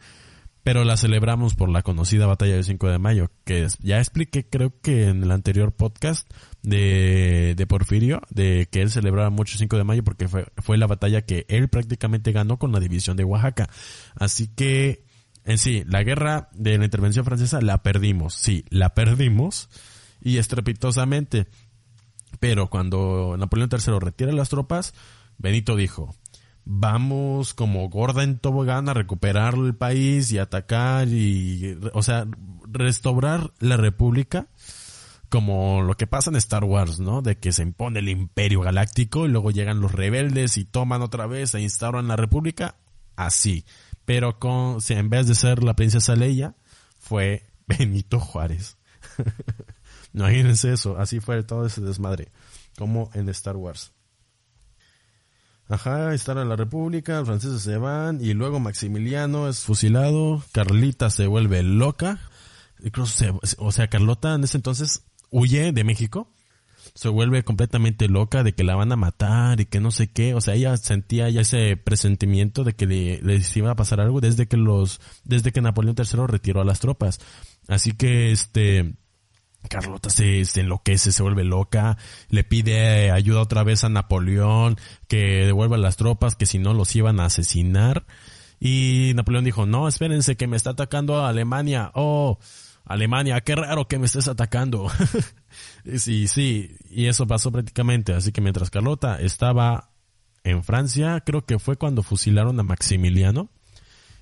pero 0.69 0.85
la 0.85 0.99
celebramos 0.99 1.55
por 1.55 1.71
la 1.71 1.81
conocida 1.81 2.27
batalla 2.27 2.53
del 2.53 2.65
5 2.65 2.91
de 2.91 2.99
mayo, 2.99 3.31
que 3.47 3.67
ya 3.81 4.01
expliqué 4.01 4.47
creo 4.51 4.79
que 4.83 5.09
en 5.09 5.23
el 5.23 5.31
anterior 5.31 5.73
podcast 5.73 6.31
de, 6.63 7.55
de 7.57 7.67
Porfirio, 7.67 8.23
de 8.31 8.69
que 8.71 8.83
él 8.83 8.91
celebraba 8.91 9.31
mucho 9.31 9.55
el 9.55 9.59
5 9.61 9.77
de 9.77 9.85
mayo 9.85 10.05
porque 10.05 10.29
fue, 10.29 10.47
fue 10.59 10.77
la 10.77 10.87
batalla 10.87 11.23
que 11.23 11.47
él 11.49 11.69
prácticamente 11.69 12.33
ganó 12.33 12.59
con 12.59 12.73
la 12.73 12.81
división 12.81 13.17
de 13.17 13.25
Oaxaca. 13.25 13.69
Así 14.17 14.49
que, 14.49 15.05
en 15.45 15.59
sí, 15.59 15.85
la 15.87 16.03
guerra 16.03 16.49
de 16.53 16.79
la 16.79 16.85
intervención 16.85 17.25
francesa 17.25 17.61
la 17.61 17.83
perdimos, 17.83 18.35
sí, 18.35 18.65
la 18.71 18.95
perdimos 18.95 19.69
y 20.21 20.39
estrepitosamente. 20.39 21.47
Pero 22.41 22.69
cuando 22.69 23.37
Napoleón 23.39 23.71
III 23.73 23.99
retira 23.99 24.33
las 24.33 24.49
tropas, 24.49 24.95
Benito 25.39 25.77
dijo, 25.77 26.15
vamos 26.65 27.55
como 27.55 27.89
gorda 27.89 28.23
en 28.23 28.39
tobogán 28.39 28.89
a 28.89 28.95
recuperar 28.95 29.55
el 29.55 29.75
país 29.75 30.31
y 30.33 30.39
atacar 30.39 31.09
y, 31.09 31.79
o 31.95 32.03
sea, 32.03 32.27
restaurar 32.71 33.53
la 33.59 33.77
república 33.79 34.49
como 35.29 35.83
lo 35.83 35.97
que 35.97 36.07
pasa 36.07 36.31
en 36.31 36.37
Star 36.37 36.65
Wars, 36.65 37.01
¿no? 37.01 37.23
De 37.23 37.39
que 37.39 37.53
se 37.53 37.63
impone 37.63 38.01
el 38.01 38.09
imperio 38.09 38.61
galáctico 38.61 39.27
y 39.27 39.29
luego 39.29 39.51
llegan 39.51 39.81
los 39.81 39.93
rebeldes 39.93 40.57
y 40.57 40.65
toman 40.65 41.03
otra 41.03 41.27
vez 41.27 41.55
e 41.55 41.61
instauran 41.61 42.09
la 42.09 42.17
república, 42.17 42.77
así. 43.17 43.65
Pero 44.05 44.39
con, 44.39 44.81
si 44.81 44.95
en 44.95 45.11
vez 45.11 45.27
de 45.27 45.35
ser 45.35 45.63
la 45.63 45.75
princesa 45.75 46.17
Leia, 46.17 46.57
fue 46.99 47.45
Benito 47.67 48.21
Juárez. 48.21 48.79
Imagínense 50.15 50.73
eso, 50.73 50.99
así 50.99 51.21
fue 51.21 51.43
todo 51.43 51.67
ese 51.67 51.81
desmadre, 51.81 52.33
como 52.77 53.11
en 53.15 53.29
Star 53.29 53.57
Wars. 53.57 53.93
Ajá, 55.69 56.15
en 56.15 56.49
la 56.49 56.57
República, 56.57 57.19
los 57.19 57.29
franceses 57.29 57.61
se 57.61 57.77
van 57.77 58.25
y 58.25 58.33
luego 58.33 58.59
Maximiliano 58.59 59.49
es 59.49 59.61
fusilado, 59.61 60.43
Carlita 60.53 61.11
se 61.11 61.27
vuelve 61.27 61.63
loca, 61.63 62.19
o 63.59 63.73
sea, 63.73 63.89
Carlota 63.89 64.35
en 64.35 64.45
ese 64.45 64.57
entonces 64.57 65.03
huye 65.31 65.73
de 65.73 65.85
México, 65.85 66.29
se 66.95 67.09
vuelve 67.09 67.45
completamente 67.45 68.09
loca 68.09 68.43
de 68.43 68.55
que 68.55 68.65
la 68.65 68.75
van 68.75 68.93
a 68.93 68.97
matar 68.97 69.61
y 69.61 69.67
que 69.67 69.81
no 69.81 69.91
sé 69.91 70.09
qué, 70.09 70.35
o 70.35 70.41
sea, 70.41 70.55
ella 70.55 70.77
sentía 70.77 71.29
ya 71.29 71.43
ese 71.43 71.77
presentimiento 71.77 72.65
de 72.65 72.75
que 72.75 72.87
le, 72.87 73.21
les 73.23 73.57
iba 73.57 73.71
a 73.71 73.77
pasar 73.77 74.01
algo 74.01 74.21
desde 74.21 74.49
que 74.49 74.57
los, 74.57 75.01
desde 75.25 75.53
que 75.53 75.61
Napoleón 75.61 75.97
III 75.97 76.27
retiró 76.27 76.61
a 76.61 76.65
las 76.65 76.81
tropas. 76.81 77.21
Así 77.69 77.93
que 77.93 78.33
este, 78.33 78.95
Carlota 79.69 80.11
se, 80.11 80.45
se, 80.45 80.61
enloquece, 80.61 81.13
se 81.13 81.23
vuelve 81.23 81.45
loca, 81.45 81.99
le 82.31 82.45
pide 82.45 83.11
ayuda 83.11 83.43
otra 83.43 83.63
vez 83.63 83.85
a 83.85 83.89
Napoleón, 83.89 84.77
que 85.09 85.47
devuelva 85.47 85.77
las 85.77 85.97
tropas, 85.97 86.35
que 86.37 86.47
si 86.47 86.59
no 86.59 86.75
los 86.75 86.95
iban 86.97 87.21
a 87.21 87.27
asesinar. 87.27 88.07
Y 88.61 89.13
Napoleón 89.15 89.45
dijo, 89.45 89.67
no, 89.67 89.87
espérense 89.87 90.37
que 90.37 90.47
me 90.47 90.57
está 90.57 90.71
atacando 90.71 91.19
a 91.19 91.29
Alemania. 91.29 91.93
Oh, 91.95 92.39
Alemania, 92.89 93.41
qué 93.43 93.55
raro 93.55 93.87
que 93.87 93.99
me 93.99 94.07
estés 94.07 94.29
atacando. 94.29 94.91
sí, 95.97 96.27
sí, 96.27 96.77
y 96.91 97.07
eso 97.07 97.27
pasó 97.27 97.53
prácticamente. 97.53 98.15
Así 98.15 98.33
que 98.33 98.41
mientras 98.41 98.71
Carlota 98.71 99.21
estaba 99.21 99.91
en 100.43 100.65
Francia, 100.65 101.23
creo 101.25 101.45
que 101.45 101.59
fue 101.59 101.77
cuando 101.77 102.03
fusilaron 102.03 102.59
a 102.59 102.63
Maximiliano. 102.63 103.51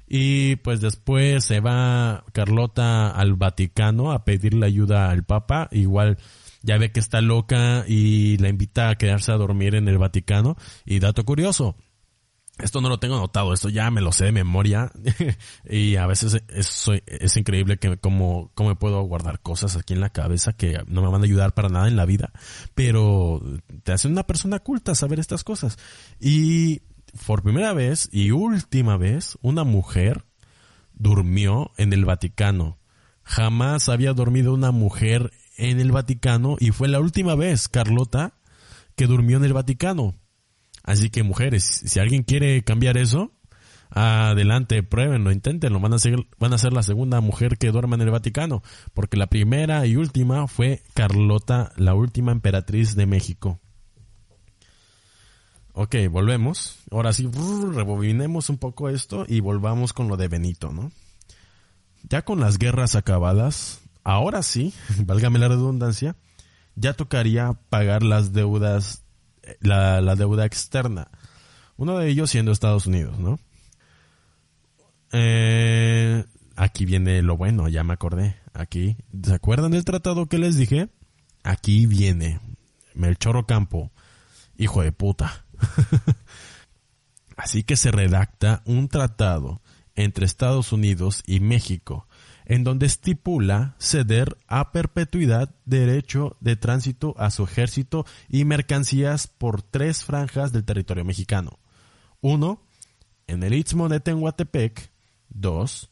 Y 0.09 0.57
pues 0.57 0.81
después 0.81 1.45
se 1.45 1.61
va 1.61 2.25
Carlota 2.33 3.11
al 3.11 3.35
Vaticano 3.35 4.13
a 4.13 4.25
pedirle 4.25 4.67
ayuda 4.67 5.11
al 5.11 5.25
Papa. 5.25 5.69
Igual 5.73 6.19
ya 6.63 6.79
ve 6.79 6.93
que 6.93 7.01
está 7.01 7.21
loca 7.21 7.85
y 7.87 8.37
la 8.39 8.49
invita 8.49 8.89
a 8.89 8.95
quedarse 8.97 9.33
a 9.33 9.37
dormir 9.37 9.75
en 9.75 9.89
el 9.89 9.99
Vaticano. 9.99 10.57
Y 10.85 10.99
dato 10.99 11.25
curioso, 11.25 11.77
esto 12.59 12.81
no 12.81 12.89
lo 12.89 12.99
tengo 12.99 13.17
anotado, 13.17 13.53
esto 13.53 13.69
ya 13.69 13.91
me 13.91 14.01
lo 14.01 14.13
sé 14.13 14.27
de 14.27 14.33
memoria 14.33 14.91
y 15.69 15.97
a 15.97 16.07
veces 16.07 16.43
es, 16.49 16.91
es 17.07 17.37
increíble 17.37 17.79
que 17.79 17.97
puedo 18.77 19.03
guardar 19.03 19.41
cosas 19.41 19.77
aquí 19.77 19.95
en 19.95 20.01
la 20.01 20.11
cabeza 20.11 20.53
que 20.55 20.81
no 20.87 21.03
me 21.03 21.09
van 21.09 21.23
a 21.23 21.25
ayudar 21.25 21.55
para 21.55 21.69
nada 21.69 21.89
en 21.89 21.97
la 21.97 22.07
vida, 22.07 22.33
pero 22.75 23.43
te 23.83 23.93
hace 23.93 24.09
una 24.09 24.25
persona 24.25 24.59
culta 24.61 24.95
saber 24.95 25.21
estas 25.21 25.45
cosas. 25.45 25.79
Y 26.21 26.83
por 27.27 27.43
primera 27.43 27.73
vez 27.73 28.09
y 28.13 28.31
última 28.31 28.97
vez, 28.97 29.39
una 29.43 29.65
mujer 29.65 30.25
durmió 30.95 31.73
en 31.77 31.93
el 31.93 32.05
Vaticano. 32.05 32.79
Jamás 33.23 33.89
había 33.89 34.13
dormido 34.13 34.55
una 34.55 34.71
mujer 34.71 35.33
en 35.57 35.81
el 35.81 35.93
Vaticano 35.93 36.57
y 36.61 36.71
fue 36.71 36.89
la 36.89 37.01
última 37.01 37.35
vez, 37.35 37.69
Carlota, 37.69 38.35
que 38.95 39.07
durmió 39.07 39.37
en 39.39 39.45
el 39.45 39.53
Vaticano. 39.53 40.15
Así 40.87 41.11
que 41.11 41.23
mujeres, 41.23 41.65
si 41.65 42.01
alguien 42.01 42.23
quiere 42.23 42.63
cambiar 42.63 42.97
eso, 42.97 43.33
adelante, 43.91 44.83
pruébenlo, 44.83 45.33
inténtenlo. 45.33 45.81
Van 45.81 45.93
a 45.93 45.99
ser, 45.99 46.27
van 46.39 46.53
a 46.53 46.59
ser 46.59 46.73
la 46.73 46.83
segunda 46.83 47.21
mujer 47.21 47.59
que 47.59 47.73
duerma 47.73 47.97
en 47.97 48.03
el 48.03 48.11
Vaticano, 48.11 48.63
porque 48.95 49.17
la 49.17 49.27
primera 49.27 49.85
y 49.87 49.97
última 49.97 50.47
fue 50.47 50.83
Carlota, 50.95 51.73
la 51.77 51.95
última 51.95 52.33
emperatriz 52.33 52.95
de 52.95 53.07
México. 53.07 53.61
Ok, 55.73 55.97
volvemos. 56.11 56.79
Ahora 56.91 57.13
sí, 57.13 57.29
rebobinemos 57.75 58.49
un 58.49 58.57
poco 58.57 58.89
esto 58.89 59.27
y 59.29 59.41
volvamos 59.41 59.93
con 59.93 60.09
lo 60.09 60.17
de 60.17 60.29
Benito, 60.29 60.73
¿no? 60.73 60.91
Ya 62.09 62.23
con 62.23 62.41
las 62.41 62.59
guerras 62.59 62.95
acabadas, 62.95 63.81
ahora 64.05 64.43
sí, 64.43 64.73
válgame 65.05 65.41
la 65.41 65.49
redundancia, 65.49 66.17
ya 66.77 66.93
tocaría 66.93 67.55
pagar 67.69 68.05
las 68.05 68.33
deudas, 68.33 69.03
la, 69.61 70.15
deuda 70.17 70.45
externa. 70.45 71.09
Uno 71.77 71.99
de 71.99 72.09
ellos 72.09 72.31
siendo 72.31 72.53
Estados 72.53 72.87
Unidos, 72.87 73.19
¿no? 73.19 73.39
Eh, 75.13 76.25
aquí 76.57 76.85
viene 76.85 77.23
lo 77.23 77.37
bueno, 77.37 77.69
ya 77.69 77.85
me 77.85 77.93
acordé. 77.93 78.37
Aquí, 78.55 78.97
¿se 79.23 79.35
acuerdan 79.35 79.73
del 79.73 79.85
tratado 79.85 80.27
que 80.27 80.39
les 80.39 80.57
dije? 80.57 80.89
Aquí 81.43 81.87
viene. 81.87 82.41
Melchor 82.95 83.37
Ocampo, 83.37 83.93
hijo 84.57 84.83
de 84.83 84.93
puta. 84.93 85.45
Así 87.37 87.63
que 87.63 87.77
se 87.77 87.91
redacta 87.91 88.63
un 88.65 88.89
tratado 88.89 89.61
entre 89.95 90.27
Estados 90.27 90.73
Unidos 90.73 91.23
y 91.27 91.41
México, 91.41 92.09
en 92.47 92.63
donde 92.63 92.87
estipula 92.87 93.75
ceder 93.79 94.39
a 94.47 94.73
perpetuidad 94.73 95.55
derecho 95.65 96.37
de 96.41 96.57
tránsito 96.57 97.15
a 97.19 97.31
su 97.31 97.45
ejército 97.45 98.07
y 98.29 98.45
mercancías 98.45 99.27
por 99.27 99.63
tres 99.63 100.05
franjas 100.05 100.53
del 100.53 100.65
territorio 100.65 101.05
mexicano. 101.05 101.59
Uno, 102.21 102.63
en 103.27 103.43
el 103.43 103.55
Istmo 103.55 103.89
de 103.89 104.01
Tehuantepec. 104.01 104.91
Dos, 105.29 105.91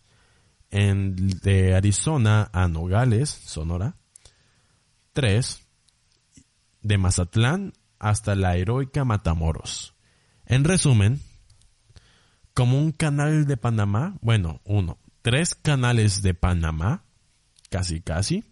en 0.70 1.16
de 1.40 1.74
Arizona 1.74 2.48
a 2.52 2.68
Nogales, 2.68 3.28
Sonora. 3.28 3.96
Tres, 5.12 5.66
de 6.82 6.98
Mazatlán 6.98 7.72
hasta 7.98 8.36
la 8.36 8.56
heroica 8.56 9.04
Matamoros. 9.04 9.94
En 10.46 10.64
resumen, 10.64 11.20
como 12.54 12.78
un 12.78 12.92
canal 12.92 13.46
de 13.46 13.56
Panamá, 13.56 14.16
bueno, 14.20 14.60
uno, 14.64 14.98
tres 15.24 15.54
canales 15.54 16.20
de 16.20 16.34
Panamá, 16.34 17.02
casi 17.70 18.02
casi. 18.02 18.44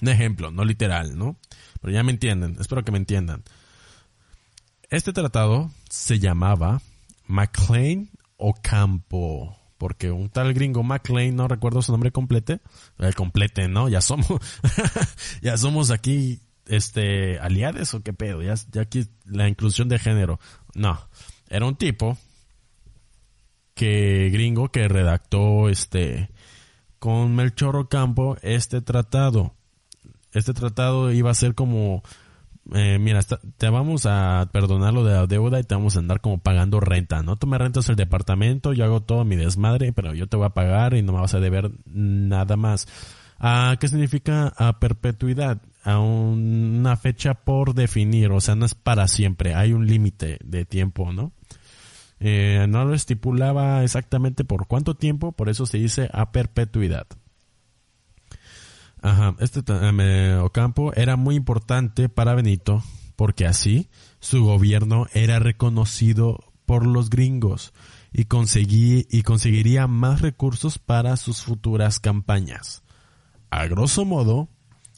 Un 0.00 0.08
ejemplo, 0.08 0.50
no 0.50 0.64
literal, 0.64 1.18
¿no? 1.18 1.36
Pero 1.82 1.92
ya 1.92 2.02
me 2.02 2.12
entienden, 2.12 2.56
espero 2.58 2.82
que 2.82 2.92
me 2.92 2.96
entiendan. 2.96 3.44
Este 4.88 5.12
tratado 5.12 5.70
se 5.90 6.18
llamaba 6.18 6.80
McLean 7.26 8.08
Ocampo, 8.38 9.54
porque 9.76 10.10
un 10.10 10.30
tal 10.30 10.54
gringo 10.54 10.82
McLean, 10.82 11.36
no 11.36 11.46
recuerdo 11.46 11.82
su 11.82 11.92
nombre 11.92 12.10
completo, 12.10 12.58
el 12.98 13.14
complete, 13.14 13.68
¿no? 13.68 13.90
Ya 13.90 14.00
somos, 14.00 14.40
ya 15.42 15.58
somos 15.58 15.90
aquí 15.90 16.40
este, 16.68 17.38
aliades 17.38 17.92
o 17.92 18.02
qué 18.02 18.14
pedo, 18.14 18.40
ya, 18.40 18.54
ya 18.70 18.80
aquí 18.80 19.06
la 19.26 19.46
inclusión 19.46 19.90
de 19.90 19.98
género. 19.98 20.40
No, 20.74 20.98
era 21.50 21.66
un 21.66 21.76
tipo 21.76 22.16
que 23.74 24.30
gringo 24.32 24.70
que 24.70 24.88
redactó 24.88 25.68
este 25.68 26.30
con 26.98 27.34
Melchor 27.34 27.76
Ocampo 27.76 28.36
este 28.42 28.80
tratado. 28.80 29.54
Este 30.32 30.54
tratado 30.54 31.12
iba 31.12 31.30
a 31.30 31.34
ser 31.34 31.54
como 31.54 32.02
eh, 32.74 32.98
mira, 33.00 33.20
te 33.22 33.68
vamos 33.70 34.06
a 34.06 34.48
perdonar 34.52 34.94
lo 34.94 35.04
de 35.04 35.14
la 35.14 35.26
deuda 35.26 35.58
y 35.58 35.64
te 35.64 35.74
vamos 35.74 35.96
a 35.96 35.98
andar 35.98 36.20
como 36.20 36.38
pagando 36.38 36.78
renta, 36.78 37.22
¿no? 37.22 37.36
Tú 37.36 37.48
me 37.48 37.58
rentas 37.58 37.88
el 37.88 37.96
departamento, 37.96 38.72
yo 38.72 38.84
hago 38.84 39.02
todo 39.02 39.24
mi 39.24 39.34
desmadre, 39.34 39.92
pero 39.92 40.14
yo 40.14 40.28
te 40.28 40.36
voy 40.36 40.46
a 40.46 40.50
pagar 40.50 40.94
y 40.94 41.02
no 41.02 41.12
me 41.12 41.20
vas 41.20 41.34
a 41.34 41.40
deber 41.40 41.72
nada 41.86 42.56
más. 42.56 42.86
¿A 43.38 43.76
¿Qué 43.80 43.88
significa 43.88 44.52
a 44.56 44.78
perpetuidad? 44.78 45.60
A 45.82 45.98
una 45.98 46.96
fecha 46.96 47.34
por 47.34 47.74
definir, 47.74 48.30
o 48.30 48.40
sea, 48.40 48.54
no 48.54 48.64
es 48.64 48.76
para 48.76 49.08
siempre, 49.08 49.54
hay 49.54 49.72
un 49.72 49.88
límite 49.88 50.38
de 50.44 50.64
tiempo, 50.64 51.12
¿no? 51.12 51.32
Eh, 52.24 52.66
no 52.68 52.84
lo 52.84 52.94
estipulaba 52.94 53.82
exactamente 53.82 54.44
por 54.44 54.68
cuánto 54.68 54.94
tiempo, 54.94 55.32
por 55.32 55.48
eso 55.48 55.66
se 55.66 55.78
dice 55.78 56.08
a 56.12 56.30
perpetuidad. 56.30 57.08
Ajá, 59.00 59.34
este 59.40 59.60
eh, 59.68 60.36
Ocampo 60.40 60.92
era 60.94 61.16
muy 61.16 61.34
importante 61.34 62.08
para 62.08 62.36
Benito 62.36 62.84
porque 63.16 63.44
así 63.44 63.90
su 64.20 64.44
gobierno 64.44 65.06
era 65.12 65.40
reconocido 65.40 66.38
por 66.64 66.86
los 66.86 67.10
gringos 67.10 67.72
y, 68.12 68.20
y 68.20 69.22
conseguiría 69.22 69.88
más 69.88 70.20
recursos 70.20 70.78
para 70.78 71.16
sus 71.16 71.42
futuras 71.42 71.98
campañas. 71.98 72.84
A 73.50 73.66
grosso 73.66 74.04
modo, 74.04 74.48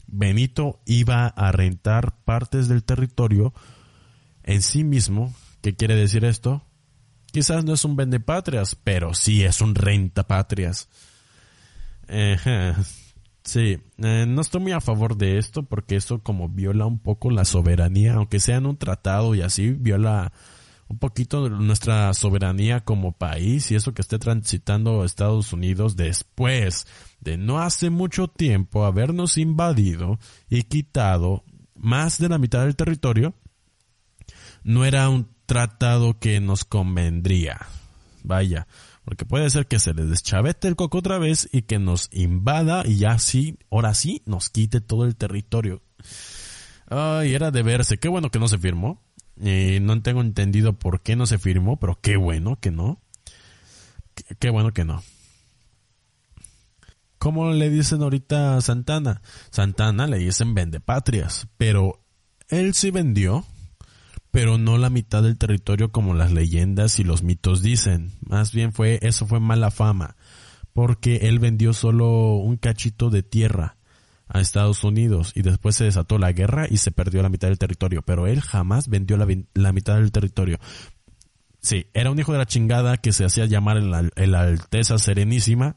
Benito 0.07 0.79
iba 0.85 1.27
a 1.29 1.53
rentar 1.53 2.19
partes 2.27 2.69
del 2.69 2.85
territorio 2.85 3.55
en 4.43 4.61
sí 4.61 4.85
mismo. 4.85 5.33
¿Qué 5.63 5.75
quiere 5.75 5.97
decir 5.97 6.27
esto? 6.27 6.63
Quizás 7.35 7.65
no 7.65 7.75
es 7.75 7.85
un 7.85 7.97
vendepatrias, 7.97 8.77
pero 8.77 9.13
sí 9.13 9.43
es 9.43 9.61
un 9.61 9.75
rentapatrias. 9.75 10.89
Eh, 12.07 12.37
Sí, 13.45 13.79
no 13.99 14.41
estoy 14.41 14.63
muy 14.63 14.73
a 14.73 14.81
favor 14.81 15.19
de 15.19 15.37
esto 15.37 15.65
porque 15.65 15.97
eso 15.97 16.23
como 16.23 16.49
viola 16.49 16.87
un 16.87 16.99
poco 16.99 17.31
la 17.31 17.45
soberanía, 17.45 18.15
aunque 18.15 18.41
sea 18.41 18.57
en 18.57 18.65
un 18.65 18.79
tratado 18.79 19.35
y 19.35 19.43
así, 19.43 19.73
viola 19.73 20.33
un 20.89 20.99
poquito 20.99 21.51
nuestra 21.51 22.15
soberanía 22.15 22.81
como 22.81 23.13
país 23.13 23.71
y 23.71 23.75
eso 23.75 23.93
que 23.93 24.01
esté 24.01 24.19
transitando 24.19 25.05
Estados 25.05 25.53
Unidos 25.53 25.95
después 25.95 26.87
de 27.21 27.37
no 27.37 27.61
hace 27.61 27.91
mucho 27.91 28.29
tiempo 28.29 28.87
habernos 28.87 29.37
invadido 29.37 30.19
y 30.49 30.63
quitado 30.63 31.45
más 31.75 32.19
de 32.19 32.31
la 32.31 32.39
mitad 32.39 32.65
del 32.65 32.77
territorio, 32.77 33.35
no 34.63 34.87
era 34.87 35.11
un 35.11 35.34
tratado 35.47 36.19
que 36.19 36.41
nos 36.41 36.65
convendría. 36.65 37.61
Vaya, 38.23 38.67
porque 39.05 39.27
puede 39.27 39.51
ser 39.51 39.67
que 39.67 39.79
se 39.79 39.93
les 39.93 40.09
deschavete 40.09 40.67
el 40.67 40.77
coco 40.77 40.99
otra 40.99 41.19
vez 41.19 41.49
y 41.53 41.63
que 41.63 41.79
nos 41.79 42.09
invada 42.13 42.85
y 42.87 42.97
ya 42.97 43.19
sí, 43.19 43.59
ahora 43.71 43.95
sí, 43.95 44.23
nos 44.25 44.49
quite 44.49 44.81
todo 44.81 45.05
el 45.05 45.17
territorio. 45.17 45.83
Ay, 46.89 47.35
era 47.35 47.51
de 47.51 47.63
verse. 47.63 47.99
Qué 47.99 48.09
bueno 48.09 48.31
que 48.31 48.39
no 48.39 48.49
se 48.49 48.59
firmó. 48.59 49.03
y 49.37 49.81
no 49.81 50.01
tengo 50.01 50.21
entendido 50.21 50.75
por 50.75 51.03
qué 51.03 51.17
no 51.17 51.27
se 51.27 51.39
firmó, 51.39 51.79
pero 51.79 51.99
qué 52.01 52.17
bueno 52.17 52.59
que 52.61 52.71
no. 52.71 53.01
Qué, 54.39 54.51
bueno 54.51 54.73
que 54.73 54.85
no. 54.85 55.03
¿Cómo 57.19 57.51
le 57.53 57.69
dicen 57.69 58.03
ahorita 58.03 58.57
a 58.57 58.61
Santana? 58.61 59.23
Santana 59.51 60.07
le 60.07 60.19
dicen 60.19 60.55
vende 60.55 60.81
patrias, 60.81 61.49
pero 61.57 62.01
él 62.49 62.75
sí 62.75 62.91
vendió 62.91 63.45
pero 64.35 64.59
no 64.59 64.79
la 64.79 64.91
mitad 64.91 65.23
del 65.23 65.39
territorio 65.39 65.93
como 65.93 66.13
las 66.13 66.33
leyendas 66.33 66.99
y 66.99 67.05
los 67.05 67.23
mitos 67.23 67.63
dicen. 67.63 68.11
Más 68.27 68.51
bien 68.51 68.73
fue, 68.73 68.99
eso 69.03 69.29
fue 69.29 69.39
mala 69.39 69.71
fama, 69.71 70.17
porque 70.73 71.29
él 71.29 71.39
vendió 71.39 71.73
solo 71.73 72.35
un 72.35 72.57
cachito 72.57 73.11
de 73.11 73.23
tierra 73.23 73.77
a 74.27 74.41
Estados 74.41 74.83
Unidos 74.83 75.31
y 75.37 75.43
después 75.43 75.77
se 75.77 75.85
desató 75.85 76.19
la 76.19 76.33
guerra 76.33 76.67
y 76.69 76.79
se 76.79 76.91
perdió 76.91 77.23
la 77.23 77.29
mitad 77.29 77.47
del 77.47 77.61
territorio, 77.61 78.03
pero 78.03 78.27
él 78.27 78.41
jamás 78.41 78.89
vendió 78.89 79.17
la, 79.17 79.73
mitad 79.73 79.99
del 79.99 80.11
territorio. 80.11 80.59
Sí, 81.61 81.87
era 81.95 82.11
un 82.11 82.19
hijo 82.19 82.33
de 82.33 82.39
la 82.39 82.47
chingada 82.47 82.97
que 82.97 83.13
se 83.13 83.25
hacía 83.25 83.47
llamar 83.47 83.77
el, 83.77 84.35
Alteza 84.35 84.99
Serenísima, 84.99 85.77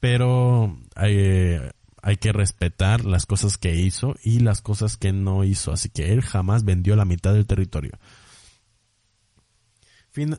pero 0.00 0.78
eh, 0.98 1.72
hay 2.02 2.16
que 2.16 2.32
respetar 2.32 3.04
las 3.04 3.26
cosas 3.26 3.56
que 3.56 3.76
hizo 3.76 4.16
y 4.24 4.40
las 4.40 4.60
cosas 4.60 4.96
que 4.96 5.12
no 5.12 5.44
hizo. 5.44 5.72
Así 5.72 5.88
que 5.88 6.12
él 6.12 6.20
jamás 6.20 6.64
vendió 6.64 6.96
la 6.96 7.04
mitad 7.04 7.32
del 7.32 7.46
territorio. 7.46 7.92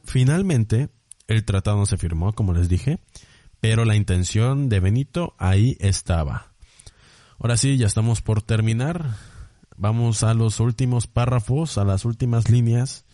finalmente, 0.03 0.89
el 1.27 1.45
tratado 1.45 1.77
no 1.77 1.85
se 1.85 1.97
firmó, 1.97 2.33
como 2.33 2.53
les 2.53 2.67
dije, 2.67 2.99
pero 3.61 3.85
la 3.85 3.95
intención 3.95 4.67
de 4.67 4.81
Benito 4.81 5.35
ahí 5.39 5.77
estaba. 5.79 6.53
Ahora 7.39 7.55
sí, 7.55 7.77
ya 7.77 7.87
estamos 7.87 8.21
por 8.21 8.41
terminar. 8.41 9.15
Vamos 9.77 10.23
a 10.23 10.33
los 10.33 10.59
últimos 10.59 11.07
párrafos, 11.07 11.77
a 11.77 11.85
las 11.85 12.03
últimas 12.03 12.49
líneas 12.49 13.05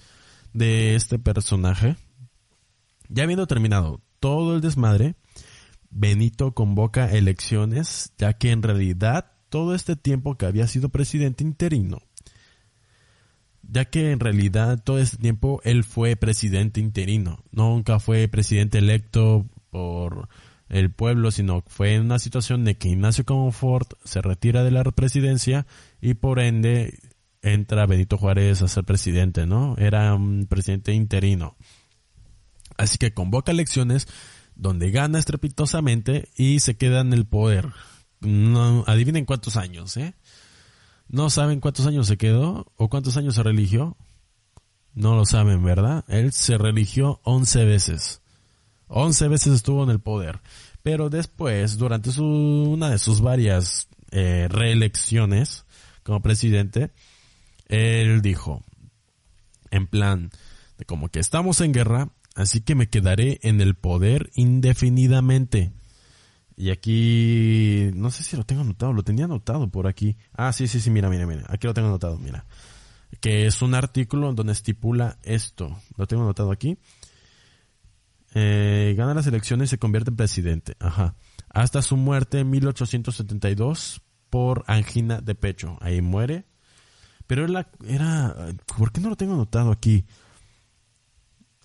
de 0.54 0.96
este 0.96 1.20
personaje. 1.20 1.98
Ya 3.10 3.24
habiendo 3.24 3.46
terminado 3.46 4.02
todo 4.20 4.56
el 4.56 4.62
desmadre, 4.62 5.16
Benito 5.92 6.54
convoca 6.54 7.12
elecciones, 7.12 8.14
ya 8.18 8.34
que 8.34 8.52
en 8.52 8.62
realidad 8.62 9.32
todo 9.50 9.74
este 9.74 9.96
tiempo 9.96 10.36
que 10.36 10.46
había 10.46 10.68
sido 10.68 10.90
presidente 10.90 11.44
interino, 11.44 12.02
ya 13.64 13.86
que 13.86 14.12
en 14.12 14.20
realidad 14.20 14.82
todo 14.84 15.00
este 15.00 15.18
tiempo 15.18 15.62
él 15.64 15.84
fue 15.84 16.16
presidente 16.16 16.80
interino, 16.80 17.44
nunca 17.52 18.00
fue 18.00 18.28
presidente 18.28 18.78
electo 18.78 19.48
por 19.72 20.30
el 20.70 20.92
pueblo, 20.92 21.32
sino 21.32 21.64
fue 21.68 21.96
en 21.96 22.04
una 22.04 22.20
situación 22.20 22.64
de 22.64 22.78
que 22.78 22.90
Ignacio 22.90 23.26
Comfort 23.26 23.94
se 24.04 24.22
retira 24.22 24.64
de 24.64 24.72
la 24.72 24.84
presidencia 24.84 25.66
y 26.00 26.14
por 26.14 26.40
ende 26.40 27.00
entra 27.42 27.88
Benito 27.88 28.18
Juárez 28.18 28.62
a 28.62 28.68
ser 28.68 28.84
presidente, 28.84 29.48
¿no? 29.48 29.76
Era 29.78 30.14
un 30.14 30.46
presidente 30.48 30.94
interino. 30.94 31.56
Así 32.78 32.98
que 32.98 33.14
convoca 33.14 33.52
elecciones 33.52 34.08
donde 34.60 34.92
gana 34.92 35.20
estrepitosamente 35.20 36.28
y 36.36 36.60
se 36.60 36.76
queda 36.76 37.00
en 37.00 37.14
el 37.14 37.26
poder. 37.26 37.70
No, 38.20 38.84
adivinen 38.88 39.24
cuántos 39.24 39.56
años, 39.56 39.96
¿eh? 39.96 40.16
¿No 41.08 41.30
saben 41.30 41.62
cuántos 41.62 41.86
años 41.86 42.08
se 42.08 42.18
quedó 42.18 42.72
o 42.76 42.90
cuántos 42.90 43.16
años 43.16 43.36
se 43.36 43.44
religió? 43.44 43.96
No 44.94 45.16
lo 45.16 45.26
saben, 45.26 45.64
¿verdad? 45.64 46.04
Él 46.10 46.34
se 46.34 46.58
religió 46.58 47.22
11 47.24 47.66
veces. 47.66 48.22
11 48.88 49.30
veces 49.30 49.54
estuvo 49.54 49.84
en 49.84 49.92
el 49.92 50.02
poder. 50.02 50.42
Pero 50.84 51.10
después, 51.10 51.78
durante 51.78 52.10
una 52.20 52.90
de 52.90 53.00
sus 53.00 53.22
varias 53.22 53.88
eh, 54.12 54.48
reelecciones 54.50 55.66
como 56.04 56.22
presidente, 56.22 56.92
él 57.68 58.22
dijo, 58.22 58.64
en 59.72 59.88
plan, 59.88 60.32
de 60.78 60.86
como 60.86 61.08
que 61.08 61.20
estamos 61.20 61.62
en 61.62 61.72
guerra, 61.72 62.10
así 62.40 62.62
que 62.62 62.76
me 62.76 62.90
quedaré 62.90 63.40
en 63.44 63.62
el 63.62 63.76
poder 63.76 64.30
indefinidamente. 64.36 65.72
Y 66.56 66.72
aquí, 66.72 67.90
no 67.94 68.12
sé 68.12 68.24
si 68.24 68.36
lo 68.36 68.44
tengo 68.44 68.62
anotado, 68.62 68.92
lo 68.92 69.04
tenía 69.04 69.26
anotado 69.26 69.70
por 69.70 69.88
aquí. 69.88 70.18
Ah, 70.34 70.52
sí, 70.52 70.68
sí, 70.68 70.82
sí, 70.82 70.90
mira, 70.90 71.10
mira, 71.10 71.26
mira, 71.26 71.46
aquí 71.48 71.68
lo 71.68 71.74
tengo 71.74 71.88
anotado, 71.88 72.18
mira. 72.18 72.46
Que 73.22 73.46
es 73.46 73.62
un 73.62 73.74
artículo 73.76 74.34
donde 74.34 74.52
estipula 74.52 75.18
esto. 75.24 75.78
Lo 75.96 76.06
tengo 76.06 76.24
anotado 76.24 76.52
aquí. 76.52 76.78
Eh, 78.34 78.94
gana 78.98 79.14
las 79.14 79.26
elecciones 79.28 79.70
y 79.70 79.72
se 79.72 79.78
convierte 79.78 80.12
en 80.12 80.18
presidente. 80.18 80.76
Ajá. 80.80 81.16
Hasta 81.50 81.82
su 81.82 81.98
muerte 81.98 82.40
en 82.40 82.50
1872 82.50 84.02
por 84.30 84.64
angina 84.68 85.22
de 85.22 85.36
pecho. 85.36 85.78
Ahí 85.82 86.02
muere. 86.02 86.46
Pero 87.26 87.46
era, 87.46 87.70
era, 87.88 88.36
¿por 88.78 88.92
qué 88.92 89.02
no 89.02 89.10
lo 89.10 89.16
tengo 89.16 89.34
anotado 89.34 89.72
aquí? 89.72 90.06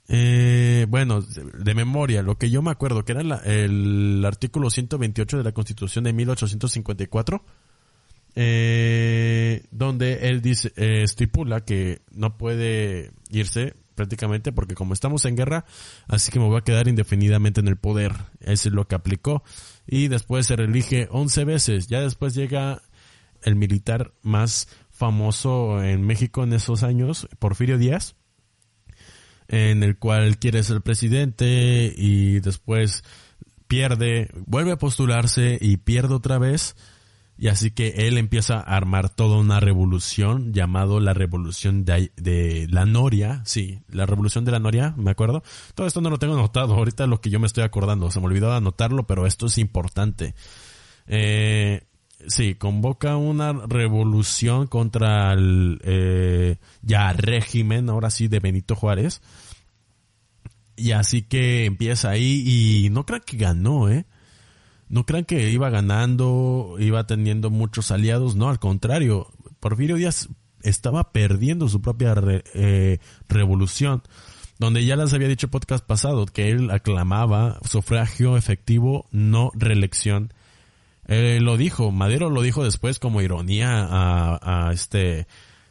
Eh, 0.09 0.87
bueno, 0.89 1.23
de 1.23 1.75
memoria, 1.75 2.23
lo 2.23 2.37
que 2.37 2.51
yo 2.51 2.63
me 2.63 2.71
acuerdo, 2.71 3.05
que 3.05 3.13
era 3.13 3.23
el 3.45 4.23
artículo 4.25 4.71
128 4.71 5.39
de 5.39 5.45
la 5.45 5.53
Constitución 5.53 6.05
de 6.05 6.13
1854, 6.13 7.45
eh, 8.37 9.65
donde 9.71 10.29
él 10.29 10.43
dice, 10.43 10.73
eh, 10.77 11.03
estipula 11.03 11.65
que 11.65 12.03
no 12.11 12.37
puede 12.37 13.13
irse 13.31 13.75
prácticamente 13.95 14.51
porque 14.51 14.75
como 14.75 14.93
estamos 14.93 15.25
en 15.25 15.37
guerra, 15.37 15.65
así 16.09 16.33
que 16.33 16.41
me 16.41 16.47
voy 16.47 16.59
a 16.59 16.63
quedar 16.63 16.89
indefinidamente 16.89 17.61
en 17.61 17.69
el 17.69 17.77
poder. 17.77 18.13
Eso 18.41 18.69
es 18.69 18.75
lo 18.75 18.87
que 18.89 18.97
aplicó. 18.97 19.43
Y 19.87 20.09
después 20.09 20.47
se 20.47 20.57
reelige 20.57 21.09
11 21.11 21.45
veces. 21.45 21.87
Ya 21.87 22.01
después 22.01 22.35
llega 22.35 22.83
el 23.43 23.55
militar 23.55 24.13
más 24.23 24.69
famoso 24.91 25.83
en 25.83 26.03
México 26.03 26.43
en 26.43 26.53
esos 26.55 26.83
años, 26.83 27.29
Porfirio 27.39 27.79
Díaz 27.79 28.17
en 29.49 29.83
el 29.83 29.99
cual 29.99 30.39
quiere 30.39 30.63
ser 30.63 30.81
presidente 30.81 31.93
y 31.97 32.41
después 32.41 33.05
pierde, 33.67 34.31
vuelve 34.47 34.73
a 34.73 34.79
postularse 34.79 35.59
y 35.61 35.79
pierde 35.79 36.15
otra 36.15 36.39
vez 36.39 36.77
Y 37.37 37.49
así 37.49 37.73
que 37.73 38.07
él 38.07 38.17
empieza 38.19 38.57
a 38.57 38.77
armar 38.77 39.11
toda 39.11 39.39
una 39.39 39.59
revolución 39.59 40.53
llamado 40.53 41.01
la 41.01 41.15
revolución 41.15 41.85
de, 41.85 42.13
de, 42.17 42.69
la 42.71 42.87
Noria. 42.87 43.43
Sí, 43.45 43.81
la 43.89 44.07
revolución 44.07 44.45
de 44.45 44.53
la 44.53 44.61
Noria, 44.61 44.95
me 44.97 45.11
acuerdo. 45.11 45.43
Todo 45.75 45.87
esto 45.89 46.01
no 46.01 46.11
lo 46.11 46.19
tengo 46.19 46.35
anotado. 46.35 46.75
Ahorita 46.75 47.09
lo 47.09 47.21
que 47.21 47.31
yo 47.31 47.41
me 47.41 47.47
estoy 47.47 47.65
acordando. 47.65 48.11
Se 48.13 48.21
me 48.21 48.27
olvidó 48.27 48.53
anotarlo, 48.53 49.07
pero 49.09 49.27
esto 49.27 49.47
es 49.47 49.59
importante. 49.59 50.35
Eh, 51.09 51.83
sí, 52.27 52.55
convoca 52.55 53.17
una 53.17 53.53
revolución 53.53 54.67
contra 54.67 55.33
el 55.33 55.81
eh, 55.85 56.57
ya 56.83 57.13
régimen, 57.13 57.89
ahora 57.89 58.11
sí, 58.11 58.29
de 58.29 58.41
Benito 58.41 58.75
Juárez. 58.75 59.23
Y 60.77 60.93
así 60.93 61.23
que 61.23 61.67
empieza 61.67 62.11
ahí 62.11 62.43
y 62.85 62.91
no 62.91 63.07
creo 63.07 63.21
que 63.21 63.37
ganó, 63.37 63.89
¿eh? 63.89 64.07
No 64.89 65.07
crean 65.07 65.25
que 65.25 65.51
iba 65.51 65.71
ganando, 65.71 66.77
iba 66.79 67.07
teniendo 67.07 67.51
muchos 67.51 67.91
aliados, 67.91 68.37
no, 68.37 68.49
al 68.49 68.59
contrario, 68.59 69.29
Porfirio 69.61 69.97
Díaz 69.97 70.29
estaba 70.63 71.13
perdiendo 71.13 71.69
su 71.69 71.81
propia 71.81 72.15
eh, 72.55 72.99
revolución, 73.29 74.03
donde 74.59 74.85
ya 74.85 74.97
les 74.97 75.13
había 75.13 75.29
dicho 75.29 75.49
podcast 75.49 75.85
pasado 75.85 76.27
que 76.27 76.51
él 76.51 76.71
aclamaba 76.71 77.61
sufragio 77.69 78.37
efectivo, 78.37 79.07
no 79.11 79.51
reelección. 79.55 80.33
Eh, 81.07 81.39
lo 81.41 81.57
dijo, 81.57 81.93
Madero 81.93 82.31
lo 82.31 82.43
dijo 82.43 82.65
después 82.65 82.99
como 82.99 83.21
ironía 83.21 83.87
a, 83.91 84.71
este 84.73 85.27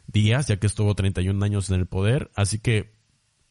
Díaz, 0.06 0.48
ya 0.48 0.58
que 0.58 0.66
estuvo 0.66 0.94
31 0.94 1.44
años 1.44 1.70
en 1.70 1.80
el 1.80 1.86
poder, 1.86 2.30
así 2.34 2.58
que 2.58 2.94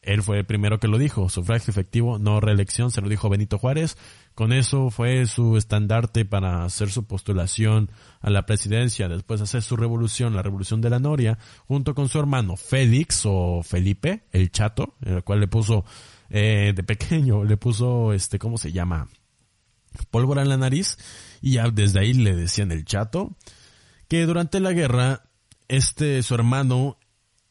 él 0.04 0.22
fue 0.22 0.40
el 0.40 0.46
primero 0.46 0.80
que 0.80 0.90
lo 0.90 0.98
dijo, 0.98 1.30
sufragio 1.30 1.72
efectivo, 1.72 2.20
no 2.20 2.42
reelección, 2.42 2.92
se 2.92 3.02
lo 3.02 3.08
dijo 3.08 3.30
Benito 3.30 3.58
Juárez. 3.58 3.98
Con 4.36 4.52
eso 4.52 4.90
fue 4.90 5.26
su 5.28 5.56
estandarte 5.56 6.26
para 6.26 6.66
hacer 6.66 6.90
su 6.90 7.06
postulación 7.06 7.90
a 8.20 8.30
la 8.30 8.46
presidencia, 8.46 9.08
después 9.08 9.40
hacer 9.40 9.62
su 9.62 9.78
revolución, 9.78 10.36
la 10.36 10.42
revolución 10.42 10.82
de 10.82 10.90
la 10.90 11.00
Noria, 11.00 11.38
junto 11.68 11.96
con 11.96 12.10
su 12.10 12.20
hermano 12.20 12.58
Félix 12.58 13.22
o 13.26 13.64
Felipe, 13.64 14.24
el 14.32 14.52
chato, 14.52 14.96
el 15.06 15.24
cual 15.24 15.40
le 15.40 15.48
puso, 15.48 15.86
eh, 16.30 16.74
de 16.76 16.84
pequeño, 16.84 17.46
le 17.46 17.56
puso, 17.56 18.12
este, 18.12 18.40
¿cómo 18.40 18.58
se 18.58 18.74
llama? 18.74 19.08
Pólvora 20.12 20.42
en 20.42 20.50
la 20.50 20.58
nariz, 20.58 20.98
y 21.44 21.56
ya 21.56 21.70
desde 21.70 22.00
ahí 22.00 22.14
le 22.14 22.38
decían 22.38 22.72
el 22.72 22.86
chato, 22.86 23.36
que 24.08 24.26
durante 24.26 24.62
la 24.62 24.72
guerra, 24.72 25.24
este, 25.68 26.24
su 26.24 26.36
hermano 26.36 26.98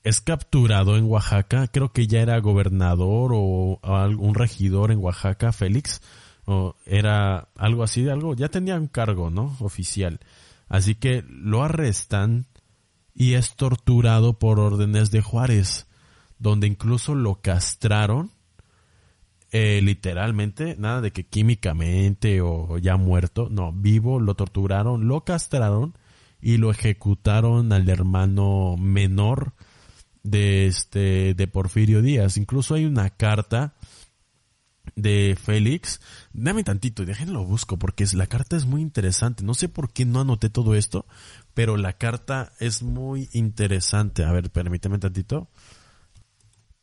es 0.03 0.23
capturado 0.23 0.97
en 0.97 1.05
Oaxaca, 1.05 1.69
creo 1.69 1.93
que 1.93 2.07
ya 2.07 2.23
era 2.23 2.41
gobernador 2.41 3.33
o 3.35 3.79
algún 3.83 4.35
regidor 4.35 4.93
en 4.93 4.99
Oaxaca, 4.99 5.53
Félix, 5.53 6.01
o 6.47 6.75
era 6.87 7.51
algo 7.55 7.83
así, 7.83 8.09
algo, 8.09 8.35
ya 8.35 8.49
tenía 8.49 8.77
un 8.77 8.87
cargo, 8.87 9.29
¿no? 9.29 9.55
Oficial. 9.61 10.21
Así 10.69 10.95
que 10.95 11.23
lo 11.29 11.63
arrestan 11.63 12.47
y 13.15 13.35
es 13.35 13.57
torturado 13.57 14.39
por 14.39 14.59
órdenes 14.59 15.11
de 15.11 15.21
Juárez, 15.21 15.87
donde 16.39 16.67
incluso 16.67 17.15
lo 17.15 17.43
castraron, 17.43 18.31
eh, 19.53 19.81
literalmente, 19.83 20.77
nada 20.79 21.01
de 21.01 21.13
que 21.13 21.25
químicamente 21.25 22.41
o 22.41 22.79
ya 22.79 22.97
muerto, 22.97 23.49
no, 23.51 23.73
vivo, 23.73 24.19
lo 24.19 24.35
torturaron, 24.35 25.07
lo 25.07 25.25
castraron 25.25 25.95
y 26.41 26.57
lo 26.57 26.71
ejecutaron 26.71 27.73
al 27.73 27.89
hermano 27.89 28.77
menor 28.79 29.53
de 30.23 30.67
este 30.67 31.35
de 31.35 31.47
Porfirio 31.47 32.03
Díaz. 32.03 32.37
Incluso 32.37 32.75
hay 32.75 32.85
una 32.87 33.11
carta 33.11 33.75
de 34.97 35.37
Félix. 35.41 36.01
Dame 36.33 36.65
tantito, 36.65 37.05
déjenlo 37.05 37.45
busco 37.45 37.79
porque 37.79 38.05
la 38.15 38.27
carta 38.27 38.57
es 38.57 38.67
muy 38.67 38.83
interesante. 38.83 39.45
No 39.45 39.55
sé 39.55 39.69
por 39.69 39.93
qué 39.93 40.05
no 40.05 40.21
anoté 40.21 40.51
todo 40.51 40.75
esto, 40.75 41.07
pero 41.55 41.77
la 41.77 41.93
carta 41.93 42.53
es 42.59 42.83
muy 42.83 43.29
interesante. 43.33 44.25
A 44.25 44.33
ver, 44.33 44.51
permíteme 44.51 44.99
tantito. 44.99 45.49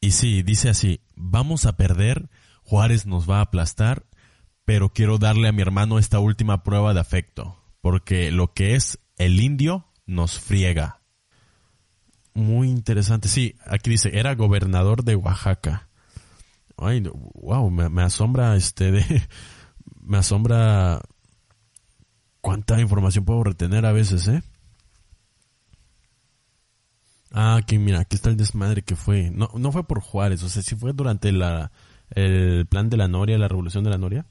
Y 0.02 0.12
sí, 0.12 0.44
dice 0.44 0.70
así, 0.70 1.02
vamos 1.16 1.66
a 1.66 1.76
perder, 1.76 2.30
Juárez 2.70 3.08
nos 3.08 3.28
va 3.28 3.40
a 3.40 3.42
aplastar, 3.42 4.06
pero 4.64 4.94
quiero 4.94 5.18
darle 5.18 5.48
a 5.48 5.52
mi 5.52 5.64
hermano 5.64 5.98
esta 5.98 6.20
última 6.20 6.62
prueba 6.62 6.94
de 6.94 7.00
afecto, 7.00 7.58
porque 7.82 8.32
lo 8.32 8.54
que 8.54 8.76
es 8.76 9.00
el 9.18 9.40
indio 9.42 9.88
nos 10.06 10.40
friega 10.40 11.00
muy 12.36 12.70
interesante. 12.70 13.28
Sí, 13.28 13.56
aquí 13.66 13.90
dice, 13.90 14.18
era 14.18 14.36
gobernador 14.36 15.04
de 15.04 15.16
Oaxaca. 15.16 15.90
Ay, 16.78 17.04
wow, 17.34 17.70
me, 17.72 18.04
asombra 18.04 18.56
este 18.56 18.92
de, 18.92 19.28
me 20.02 20.20
asombra 20.20 21.02
cuánta 22.40 22.80
información 22.80 23.26
puedo 23.26 23.44
retener 23.44 23.86
a 23.88 23.92
veces, 23.92 24.28
¿eh? 24.28 24.44
Ah, 27.32 27.56
aquí 27.58 27.80
mira, 27.80 28.00
aquí 28.00 28.16
está 28.16 28.30
el 28.30 28.38
desmadre 28.38 28.84
que 28.84 28.96
fue. 28.96 29.32
No, 29.32 29.50
no 29.56 29.72
fue 29.72 29.86
por 29.86 30.00
Juárez, 30.02 30.44
o 30.44 30.50
sea, 30.50 30.62
sí 30.62 30.76
fue 30.76 30.94
durante 30.94 31.32
la, 31.32 31.72
el 32.12 32.66
plan 32.66 32.90
de 32.90 32.98
la 32.98 33.08
Noria, 33.08 33.38
la 33.38 33.48
revolución 33.48 33.84
de 33.84 33.90
la 33.90 33.98
Noria. 33.98 34.26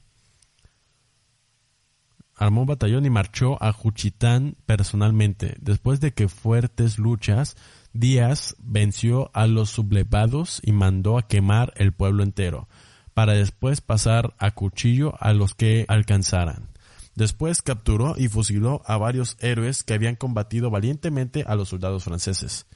Armó 2.35 2.61
un 2.61 2.67
batallón 2.67 3.05
y 3.05 3.09
marchó 3.09 3.61
a 3.61 3.73
Juchitán 3.73 4.55
personalmente. 4.65 5.57
Después 5.59 5.99
de 5.99 6.13
que 6.13 6.29
fuertes 6.29 6.97
luchas, 6.97 7.57
Díaz 7.91 8.55
venció 8.59 9.29
a 9.33 9.45
los 9.47 9.71
sublevados 9.71 10.61
y 10.63 10.71
mandó 10.71 11.17
a 11.17 11.27
quemar 11.27 11.73
el 11.75 11.91
pueblo 11.91 12.23
entero, 12.23 12.69
para 13.13 13.33
después 13.33 13.81
pasar 13.81 14.35
a 14.37 14.51
cuchillo 14.51 15.15
a 15.19 15.33
los 15.33 15.53
que 15.53 15.85
alcanzaran. 15.89 16.69
Después 17.15 17.61
capturó 17.61 18.15
y 18.17 18.29
fusiló 18.29 18.81
a 18.85 18.95
varios 18.95 19.35
héroes 19.41 19.83
que 19.83 19.93
habían 19.93 20.15
combatido 20.15 20.69
valientemente 20.69 21.43
a 21.45 21.55
los 21.55 21.67
soldados 21.67 22.05
franceses. 22.05 22.67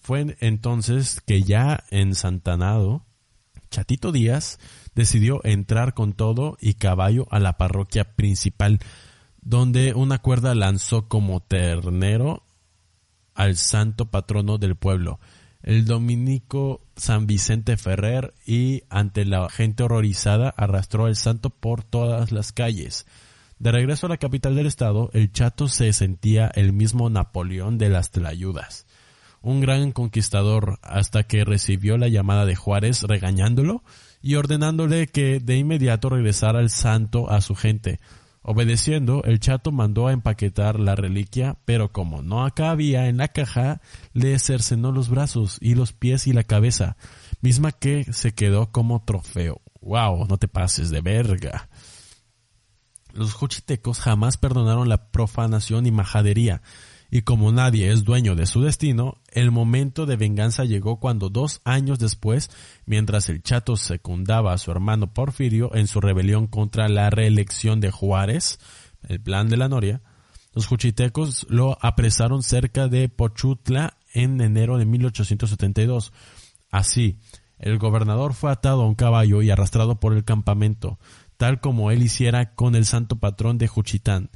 Fue 0.00 0.36
entonces 0.40 1.20
que 1.26 1.42
ya 1.42 1.84
ensantanado, 1.90 3.04
Chatito 3.70 4.12
Díaz 4.12 4.58
decidió 4.94 5.40
entrar 5.44 5.94
con 5.94 6.12
todo 6.12 6.56
y 6.60 6.74
caballo 6.74 7.26
a 7.30 7.38
la 7.38 7.56
parroquia 7.56 8.04
principal, 8.16 8.80
donde 9.40 9.94
una 9.94 10.18
cuerda 10.18 10.54
lanzó 10.54 11.08
como 11.08 11.40
ternero 11.40 12.42
al 13.34 13.56
santo 13.56 14.10
patrono 14.10 14.58
del 14.58 14.76
pueblo, 14.76 15.20
el 15.62 15.84
dominico 15.84 16.82
San 16.96 17.26
Vicente 17.26 17.76
Ferrer, 17.76 18.34
y 18.46 18.82
ante 18.90 19.24
la 19.24 19.48
gente 19.48 19.82
horrorizada 19.82 20.50
arrastró 20.50 21.06
al 21.06 21.16
santo 21.16 21.50
por 21.50 21.84
todas 21.84 22.32
las 22.32 22.52
calles. 22.52 23.06
De 23.58 23.72
regreso 23.72 24.06
a 24.06 24.08
la 24.08 24.16
capital 24.16 24.56
del 24.56 24.66
estado, 24.66 25.10
el 25.12 25.32
chato 25.32 25.68
se 25.68 25.92
sentía 25.92 26.50
el 26.54 26.72
mismo 26.72 27.10
Napoleón 27.10 27.76
de 27.76 27.90
las 27.90 28.10
Tlayudas, 28.10 28.86
un 29.42 29.60
gran 29.60 29.92
conquistador, 29.92 30.78
hasta 30.82 31.22
que 31.22 31.44
recibió 31.44 31.96
la 31.98 32.08
llamada 32.08 32.46
de 32.46 32.56
Juárez 32.56 33.02
regañándolo 33.02 33.82
y 34.20 34.34
ordenándole 34.34 35.06
que 35.06 35.40
de 35.40 35.56
inmediato 35.56 36.10
regresara 36.10 36.60
el 36.60 36.70
santo 36.70 37.30
a 37.30 37.40
su 37.40 37.54
gente, 37.54 37.98
Obedeciendo, 38.42 39.22
el 39.24 39.38
chato 39.38 39.70
mandó 39.70 40.06
a 40.06 40.12
empaquetar 40.12 40.80
la 40.80 40.94
reliquia, 40.94 41.58
pero 41.66 41.92
como 41.92 42.22
no 42.22 42.48
cabía 42.54 43.08
en 43.08 43.18
la 43.18 43.28
caja, 43.28 43.82
le 44.14 44.38
cercenó 44.38 44.92
los 44.92 45.10
brazos 45.10 45.58
y 45.60 45.74
los 45.74 45.92
pies 45.92 46.26
y 46.26 46.32
la 46.32 46.44
cabeza, 46.44 46.96
misma 47.42 47.72
que 47.72 48.10
se 48.12 48.32
quedó 48.32 48.72
como 48.72 49.04
trofeo. 49.04 49.60
¡Wow! 49.82 50.26
No 50.26 50.38
te 50.38 50.48
pases 50.48 50.88
de 50.88 51.02
verga. 51.02 51.68
Los 53.12 53.34
juchitecos 53.34 54.00
jamás 54.00 54.38
perdonaron 54.38 54.88
la 54.88 55.10
profanación 55.10 55.84
y 55.84 55.90
majadería, 55.90 56.62
y 57.10 57.22
como 57.22 57.50
nadie 57.50 57.90
es 57.90 58.04
dueño 58.04 58.36
de 58.36 58.46
su 58.46 58.62
destino, 58.62 59.18
el 59.32 59.50
momento 59.50 60.06
de 60.06 60.16
venganza 60.16 60.64
llegó 60.64 61.00
cuando 61.00 61.28
dos 61.28 61.60
años 61.64 61.98
después, 61.98 62.50
mientras 62.86 63.28
el 63.28 63.42
Chato 63.42 63.76
secundaba 63.76 64.52
a 64.52 64.58
su 64.58 64.70
hermano 64.70 65.12
Porfirio 65.12 65.74
en 65.74 65.88
su 65.88 66.00
rebelión 66.00 66.46
contra 66.46 66.88
la 66.88 67.10
reelección 67.10 67.80
de 67.80 67.90
Juárez, 67.90 68.60
el 69.08 69.20
plan 69.20 69.48
de 69.48 69.56
la 69.56 69.68
Noria, 69.68 70.02
los 70.52 70.66
juchitecos 70.66 71.46
lo 71.48 71.78
apresaron 71.80 72.42
cerca 72.42 72.88
de 72.88 73.08
Pochutla 73.08 73.96
en 74.12 74.40
enero 74.40 74.78
de 74.78 74.84
1872. 74.84 76.12
Así, 76.70 77.18
el 77.58 77.78
gobernador 77.78 78.34
fue 78.34 78.50
atado 78.50 78.82
a 78.82 78.86
un 78.86 78.94
caballo 78.94 79.42
y 79.42 79.50
arrastrado 79.50 80.00
por 80.00 80.12
el 80.12 80.24
campamento, 80.24 80.98
tal 81.36 81.60
como 81.60 81.90
él 81.90 82.02
hiciera 82.02 82.54
con 82.54 82.74
el 82.74 82.84
santo 82.84 83.16
patrón 83.16 83.58
de 83.58 83.68
Juchitán. 83.68 84.30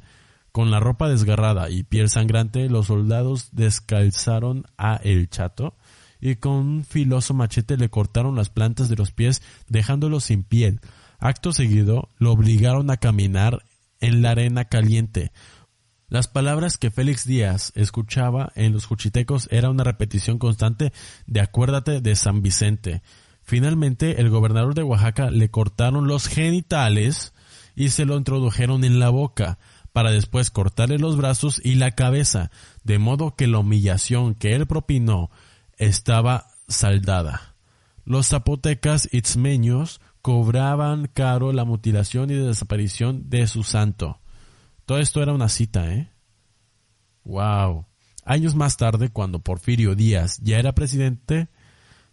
Con 0.55 0.71
la 0.71 0.79
ropa 0.79 1.09
desgarrada 1.09 1.69
y 1.69 1.83
piel 1.83 2.07
sangrante, 2.07 2.69
los 2.69 2.87
soldados 2.87 3.49
descalzaron 3.51 4.63
a 4.77 4.95
El 4.95 5.29
Chato 5.29 5.75
y 6.21 6.37
con 6.37 6.53
un 6.53 6.85
filoso 6.85 7.33
machete 7.33 7.75
le 7.75 7.89
cortaron 7.89 8.37
las 8.37 8.47
plantas 8.47 8.87
de 8.87 8.95
los 8.95 9.11
pies 9.11 9.41
dejándolo 9.67 10.21
sin 10.21 10.43
piel. 10.43 10.79
Acto 11.19 11.51
seguido, 11.51 12.07
lo 12.19 12.31
obligaron 12.31 12.89
a 12.89 12.95
caminar 12.95 13.65
en 13.99 14.21
la 14.21 14.29
arena 14.29 14.63
caliente. 14.63 15.33
Las 16.07 16.29
palabras 16.29 16.77
que 16.77 16.89
Félix 16.89 17.25
Díaz 17.25 17.73
escuchaba 17.75 18.53
en 18.55 18.71
los 18.71 18.85
juchitecos 18.85 19.49
era 19.51 19.69
una 19.69 19.83
repetición 19.83 20.39
constante 20.39 20.93
de 21.27 21.41
acuérdate 21.41 21.99
de 21.99 22.15
San 22.15 22.41
Vicente. 22.41 23.01
Finalmente, 23.43 24.21
el 24.21 24.29
gobernador 24.29 24.73
de 24.73 24.83
Oaxaca 24.83 25.31
le 25.31 25.51
cortaron 25.51 26.07
los 26.07 26.27
genitales 26.27 27.33
y 27.75 27.89
se 27.89 28.05
lo 28.05 28.15
introdujeron 28.15 28.85
en 28.85 28.99
la 28.99 29.09
boca 29.09 29.59
para 29.95 30.11
después 30.11 30.51
cortarle 30.51 30.99
los 30.99 31.15
brazos 31.15 31.61
y 31.63 31.75
la 31.75 31.91
cabeza, 31.91 32.51
de 32.83 32.99
modo 32.99 33.37
que 33.37 33.47
la 33.47 33.59
humillación 33.59 34.35
que 34.35 34.53
él 34.53 34.67
propinó 34.67 35.31
estaba 35.77 36.47
saldada. 36.67 37.55
Los 38.03 38.27
zapotecas 38.27 39.07
itzmeños 39.13 40.01
cobraban 40.21 41.07
caro 41.07 41.53
la 41.53 41.63
mutilación 41.63 42.29
y 42.29 42.33
desaparición 42.33 43.29
de 43.29 43.47
su 43.47 43.63
santo. 43.63 44.19
Todo 44.85 44.97
esto 44.97 45.23
era 45.23 45.31
una 45.31 45.47
cita, 45.47 45.89
¿eh? 45.89 46.11
Wow. 47.23 47.85
Años 48.25 48.53
más 48.53 48.75
tarde, 48.75 49.07
cuando 49.07 49.39
Porfirio 49.39 49.95
Díaz 49.95 50.41
ya 50.43 50.59
era 50.59 50.75
presidente, 50.75 51.47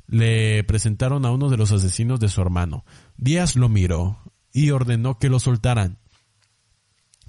le 0.07 0.63
presentaron 0.63 1.27
a 1.27 1.33
uno 1.33 1.49
de 1.49 1.57
los 1.57 1.73
asesinos 1.73 2.21
de 2.21 2.29
su 2.29 2.41
hermano. 2.43 2.85
Díaz 3.17 3.57
lo 3.57 3.69
miró 3.69 4.21
y 4.53 4.71
ordenó 4.71 5.19
que 5.19 5.29
lo 5.29 5.41
soltaran. 5.41 5.99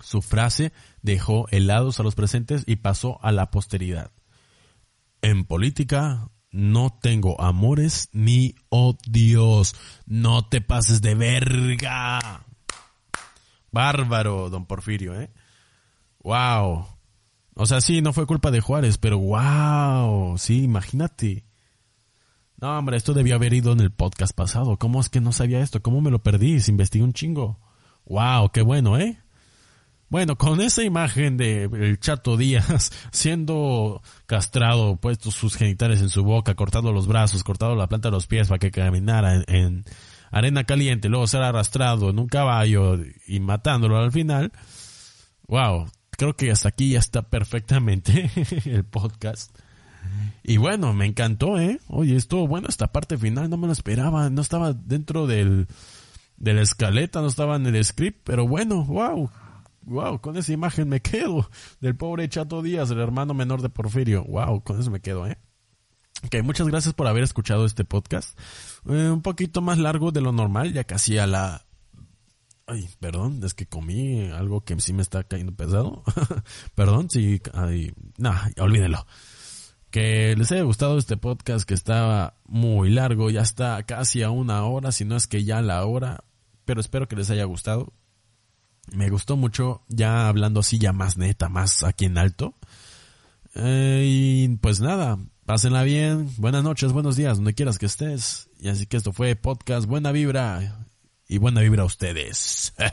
Su 0.03 0.21
frase 0.21 0.73
dejó 1.01 1.47
helados 1.49 1.99
a 1.99 2.03
los 2.03 2.13
presentes 2.13 2.63
y 2.67 2.75
pasó 2.77 3.19
a 3.23 3.31
la 3.31 3.49
posteridad. 3.51 4.11
En 5.21 5.45
política 5.45 6.29
no 6.51 6.99
tengo 7.01 7.39
amores 7.41 8.09
ni 8.11 8.55
odios. 8.69 9.75
No 10.05 10.47
te 10.49 10.59
pases 10.59 11.01
de 11.01 11.15
verga. 11.15 12.45
Bárbaro, 13.71 14.49
don 14.49 14.65
Porfirio, 14.65 15.19
¿eh? 15.19 15.31
Wow. 16.19 16.85
O 17.55 17.65
sea, 17.65 17.79
sí, 17.79 18.01
no 18.01 18.11
fue 18.11 18.27
culpa 18.27 18.51
de 18.51 18.59
Juárez, 18.59 18.97
pero 18.97 19.17
wow. 19.17 20.37
Sí, 20.37 20.63
imagínate. 20.63 21.45
No, 22.57 22.77
hombre, 22.77 22.97
esto 22.97 23.13
debió 23.13 23.35
haber 23.35 23.53
ido 23.53 23.71
en 23.71 23.79
el 23.79 23.91
podcast 23.91 24.35
pasado. 24.35 24.77
¿Cómo 24.77 24.99
es 24.99 25.07
que 25.07 25.21
no 25.21 25.31
sabía 25.31 25.61
esto? 25.61 25.81
¿Cómo 25.81 26.01
me 26.01 26.11
lo 26.11 26.21
perdí? 26.21 26.59
Se 26.59 26.71
investigué 26.71 27.05
un 27.05 27.13
chingo. 27.13 27.59
Wow, 28.05 28.51
qué 28.51 28.61
bueno, 28.61 28.97
¿eh? 28.97 29.22
Bueno, 30.13 30.37
con 30.37 30.61
esa 30.61 30.83
imagen 30.83 31.37
de 31.37 31.63
el 31.63 31.99
Chato 31.99 32.37
Díaz 32.37 32.91
siendo 33.11 34.03
castrado, 34.27 34.95
puesto 34.97 35.31
sus 35.31 35.55
genitales 35.55 36.01
en 36.01 36.09
su 36.09 36.23
boca, 36.23 36.53
cortando 36.53 36.93
los 36.93 37.07
brazos, 37.07 37.43
cortando 37.43 37.75
la 37.75 37.87
planta 37.87 38.09
de 38.09 38.11
los 38.11 38.27
pies 38.27 38.47
para 38.47 38.59
que 38.59 38.69
caminara 38.69 39.33
en, 39.33 39.43
en 39.47 39.85
arena 40.29 40.65
caliente, 40.65 41.09
luego 41.09 41.25
ser 41.25 41.41
arrastrado 41.41 42.11
en 42.11 42.19
un 42.19 42.27
caballo 42.27 42.99
y 43.25 43.39
matándolo 43.39 43.97
al 43.97 44.11
final. 44.11 44.51
Wow, 45.47 45.87
creo 46.11 46.35
que 46.35 46.51
hasta 46.51 46.69
aquí 46.69 46.91
ya 46.91 46.99
está 46.99 47.23
perfectamente 47.23 48.29
el 48.65 48.83
podcast. 48.83 49.57
Y 50.43 50.57
bueno, 50.57 50.93
me 50.93 51.07
encantó, 51.07 51.57
¿eh? 51.57 51.79
Oye, 51.87 52.17
estuvo 52.17 52.47
bueno 52.47 52.67
esta 52.69 52.91
parte 52.91 53.17
final, 53.17 53.49
no 53.49 53.57
me 53.57 53.65
lo 53.65 53.73
esperaba, 53.73 54.29
no 54.29 54.43
estaba 54.43 54.73
dentro 54.73 55.25
del, 55.25 55.65
de 56.37 56.53
la 56.53 56.61
escaleta, 56.61 57.19
no 57.21 57.27
estaba 57.29 57.55
en 57.55 57.65
el 57.65 57.83
script, 57.83 58.19
pero 58.23 58.47
bueno, 58.47 58.85
wow, 58.85 59.31
wow, 59.85 60.19
con 60.19 60.37
esa 60.37 60.53
imagen 60.53 60.89
me 60.89 61.01
quedo 61.01 61.49
del 61.81 61.95
pobre 61.95 62.29
Chato 62.29 62.61
Díaz, 62.61 62.91
el 62.91 62.99
hermano 62.99 63.33
menor 63.33 63.61
de 63.61 63.69
Porfirio, 63.69 64.23
wow, 64.25 64.61
con 64.63 64.79
eso 64.79 64.91
me 64.91 64.99
quedo, 64.99 65.27
¿eh? 65.27 65.37
Ok, 66.25 66.41
muchas 66.43 66.67
gracias 66.67 66.93
por 66.93 67.07
haber 67.07 67.23
escuchado 67.23 67.65
este 67.65 67.83
podcast. 67.83 68.39
Eh, 68.87 69.09
un 69.09 69.21
poquito 69.21 69.61
más 69.61 69.77
largo 69.77 70.11
de 70.11 70.21
lo 70.21 70.31
normal, 70.31 70.71
ya 70.73 70.85
casi 70.85 71.17
a 71.17 71.27
la... 71.27 71.65
Ay, 72.65 72.87
perdón, 73.01 73.41
es 73.43 73.53
que 73.53 73.65
comí 73.65 74.29
algo 74.29 74.61
que 74.61 74.79
sí 74.79 74.93
me 74.93 75.01
está 75.01 75.25
cayendo 75.25 75.53
pesado. 75.53 76.03
perdón, 76.75 77.09
sí, 77.09 77.41
ay, 77.53 77.91
nah, 78.17 78.47
olvídenlo. 78.57 79.05
Que 79.91 80.33
les 80.37 80.49
haya 80.53 80.63
gustado 80.63 80.97
este 80.97 81.17
podcast 81.17 81.67
que 81.67 81.73
estaba 81.73 82.37
muy 82.45 82.89
largo, 82.89 83.29
ya 83.29 83.41
está 83.41 83.83
casi 83.83 84.23
a 84.23 84.29
una 84.29 84.63
hora, 84.63 84.93
si 84.93 85.03
no 85.03 85.17
es 85.17 85.27
que 85.27 85.43
ya 85.43 85.61
la 85.61 85.85
hora, 85.85 86.23
pero 86.63 86.79
espero 86.79 87.09
que 87.09 87.17
les 87.17 87.29
haya 87.29 87.43
gustado. 87.43 87.93
Me 88.91 89.09
gustó 89.09 89.37
mucho, 89.37 89.83
ya 89.87 90.27
hablando 90.27 90.59
así, 90.59 90.77
ya 90.77 90.93
más 90.93 91.17
neta, 91.17 91.49
más 91.49 91.83
aquí 91.83 92.05
en 92.05 92.17
alto. 92.17 92.55
Eh, 93.55 94.03
y 94.05 94.47
pues 94.57 94.81
nada, 94.81 95.17
pásenla 95.45 95.83
bien, 95.83 96.29
buenas 96.37 96.63
noches, 96.63 96.91
buenos 96.91 97.15
días, 97.15 97.37
donde 97.37 97.53
quieras 97.53 97.79
que 97.79 97.85
estés. 97.85 98.49
Y 98.59 98.69
así 98.69 98.85
que 98.85 98.97
esto 98.97 99.13
fue 99.13 99.35
podcast 99.35 99.87
Buena 99.87 100.11
Vibra. 100.11 100.85
Y 101.27 101.37
buena 101.37 101.61
vibra 101.61 101.83
a 101.83 101.85
ustedes. 101.85 102.73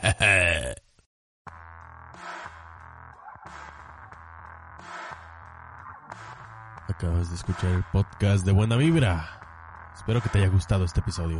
Acabas 6.87 7.29
de 7.29 7.35
escuchar 7.35 7.71
el 7.71 7.83
podcast 7.91 8.45
de 8.45 8.51
Buena 8.51 8.77
Vibra. 8.77 9.91
Espero 9.95 10.21
que 10.21 10.29
te 10.29 10.39
haya 10.39 10.47
gustado 10.47 10.85
este 10.85 11.01
episodio. 11.01 11.39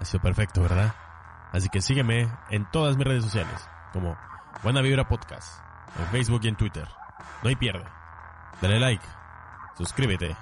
Ha 0.00 0.04
sido 0.04 0.22
perfecto, 0.22 0.62
¿verdad? 0.62 0.94
Así 1.54 1.68
que 1.68 1.80
sígueme 1.80 2.28
en 2.50 2.68
todas 2.72 2.96
mis 2.96 3.06
redes 3.06 3.22
sociales, 3.22 3.54
como 3.92 4.18
Buena 4.64 4.80
Vibra 4.80 5.06
Podcast, 5.06 5.60
en 6.00 6.06
Facebook 6.08 6.40
y 6.42 6.48
en 6.48 6.56
Twitter. 6.56 6.88
No 7.44 7.48
hay 7.48 7.54
pierde. 7.54 7.84
Dale 8.60 8.80
like, 8.80 9.04
suscríbete 9.78 10.36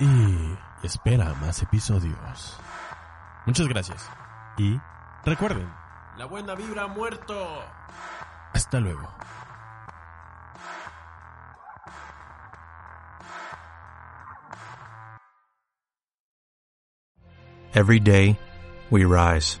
y 0.00 0.58
espera 0.82 1.32
más 1.34 1.62
episodios. 1.62 2.58
Muchas 3.46 3.68
gracias. 3.68 4.10
Y 4.58 4.80
recuerden, 5.24 5.72
la 6.16 6.24
buena 6.24 6.56
vibra 6.56 6.82
ha 6.82 6.88
muerto. 6.88 7.62
Hasta 8.52 8.80
luego. 8.80 9.08
Every 17.74 18.00
day, 18.00 18.36
we 18.90 19.04
rise, 19.04 19.60